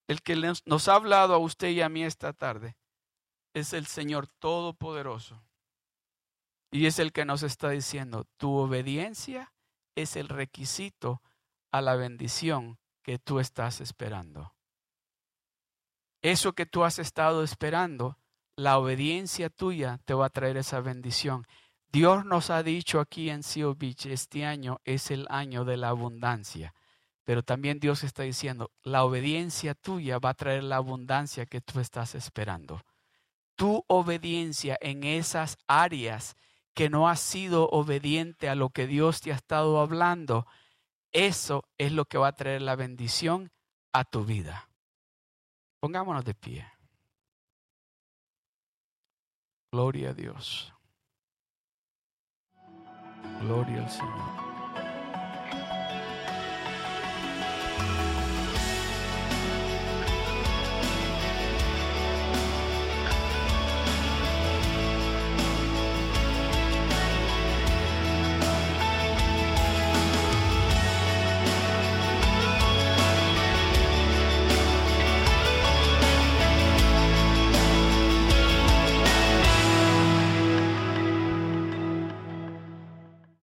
[0.08, 2.76] El que nos ha hablado a usted y a mí esta tarde
[3.54, 5.40] es el Señor Todopoderoso.
[6.72, 9.54] Y es el que nos está diciendo, tu obediencia
[9.94, 11.22] es el requisito
[11.70, 14.56] a la bendición que tú estás esperando
[16.22, 18.18] eso que tú has estado esperando,
[18.56, 21.48] la obediencia tuya te va a traer esa bendición.
[21.92, 25.90] Dios nos ha dicho aquí en Seal Beach, este año es el año de la
[25.90, 26.74] abundancia.
[27.24, 31.80] Pero también Dios está diciendo, la obediencia tuya va a traer la abundancia que tú
[31.80, 32.82] estás esperando.
[33.56, 36.36] Tu obediencia en esas áreas
[36.74, 40.48] que no has sido obediente a lo que Dios te ha estado hablando,
[41.12, 43.52] eso es lo que va a traer la bendición
[43.94, 44.69] a tu vida.
[45.80, 46.66] Pongámonos de pie.
[49.72, 50.74] Gloria a Dios.
[53.42, 54.49] Gloria al Señor.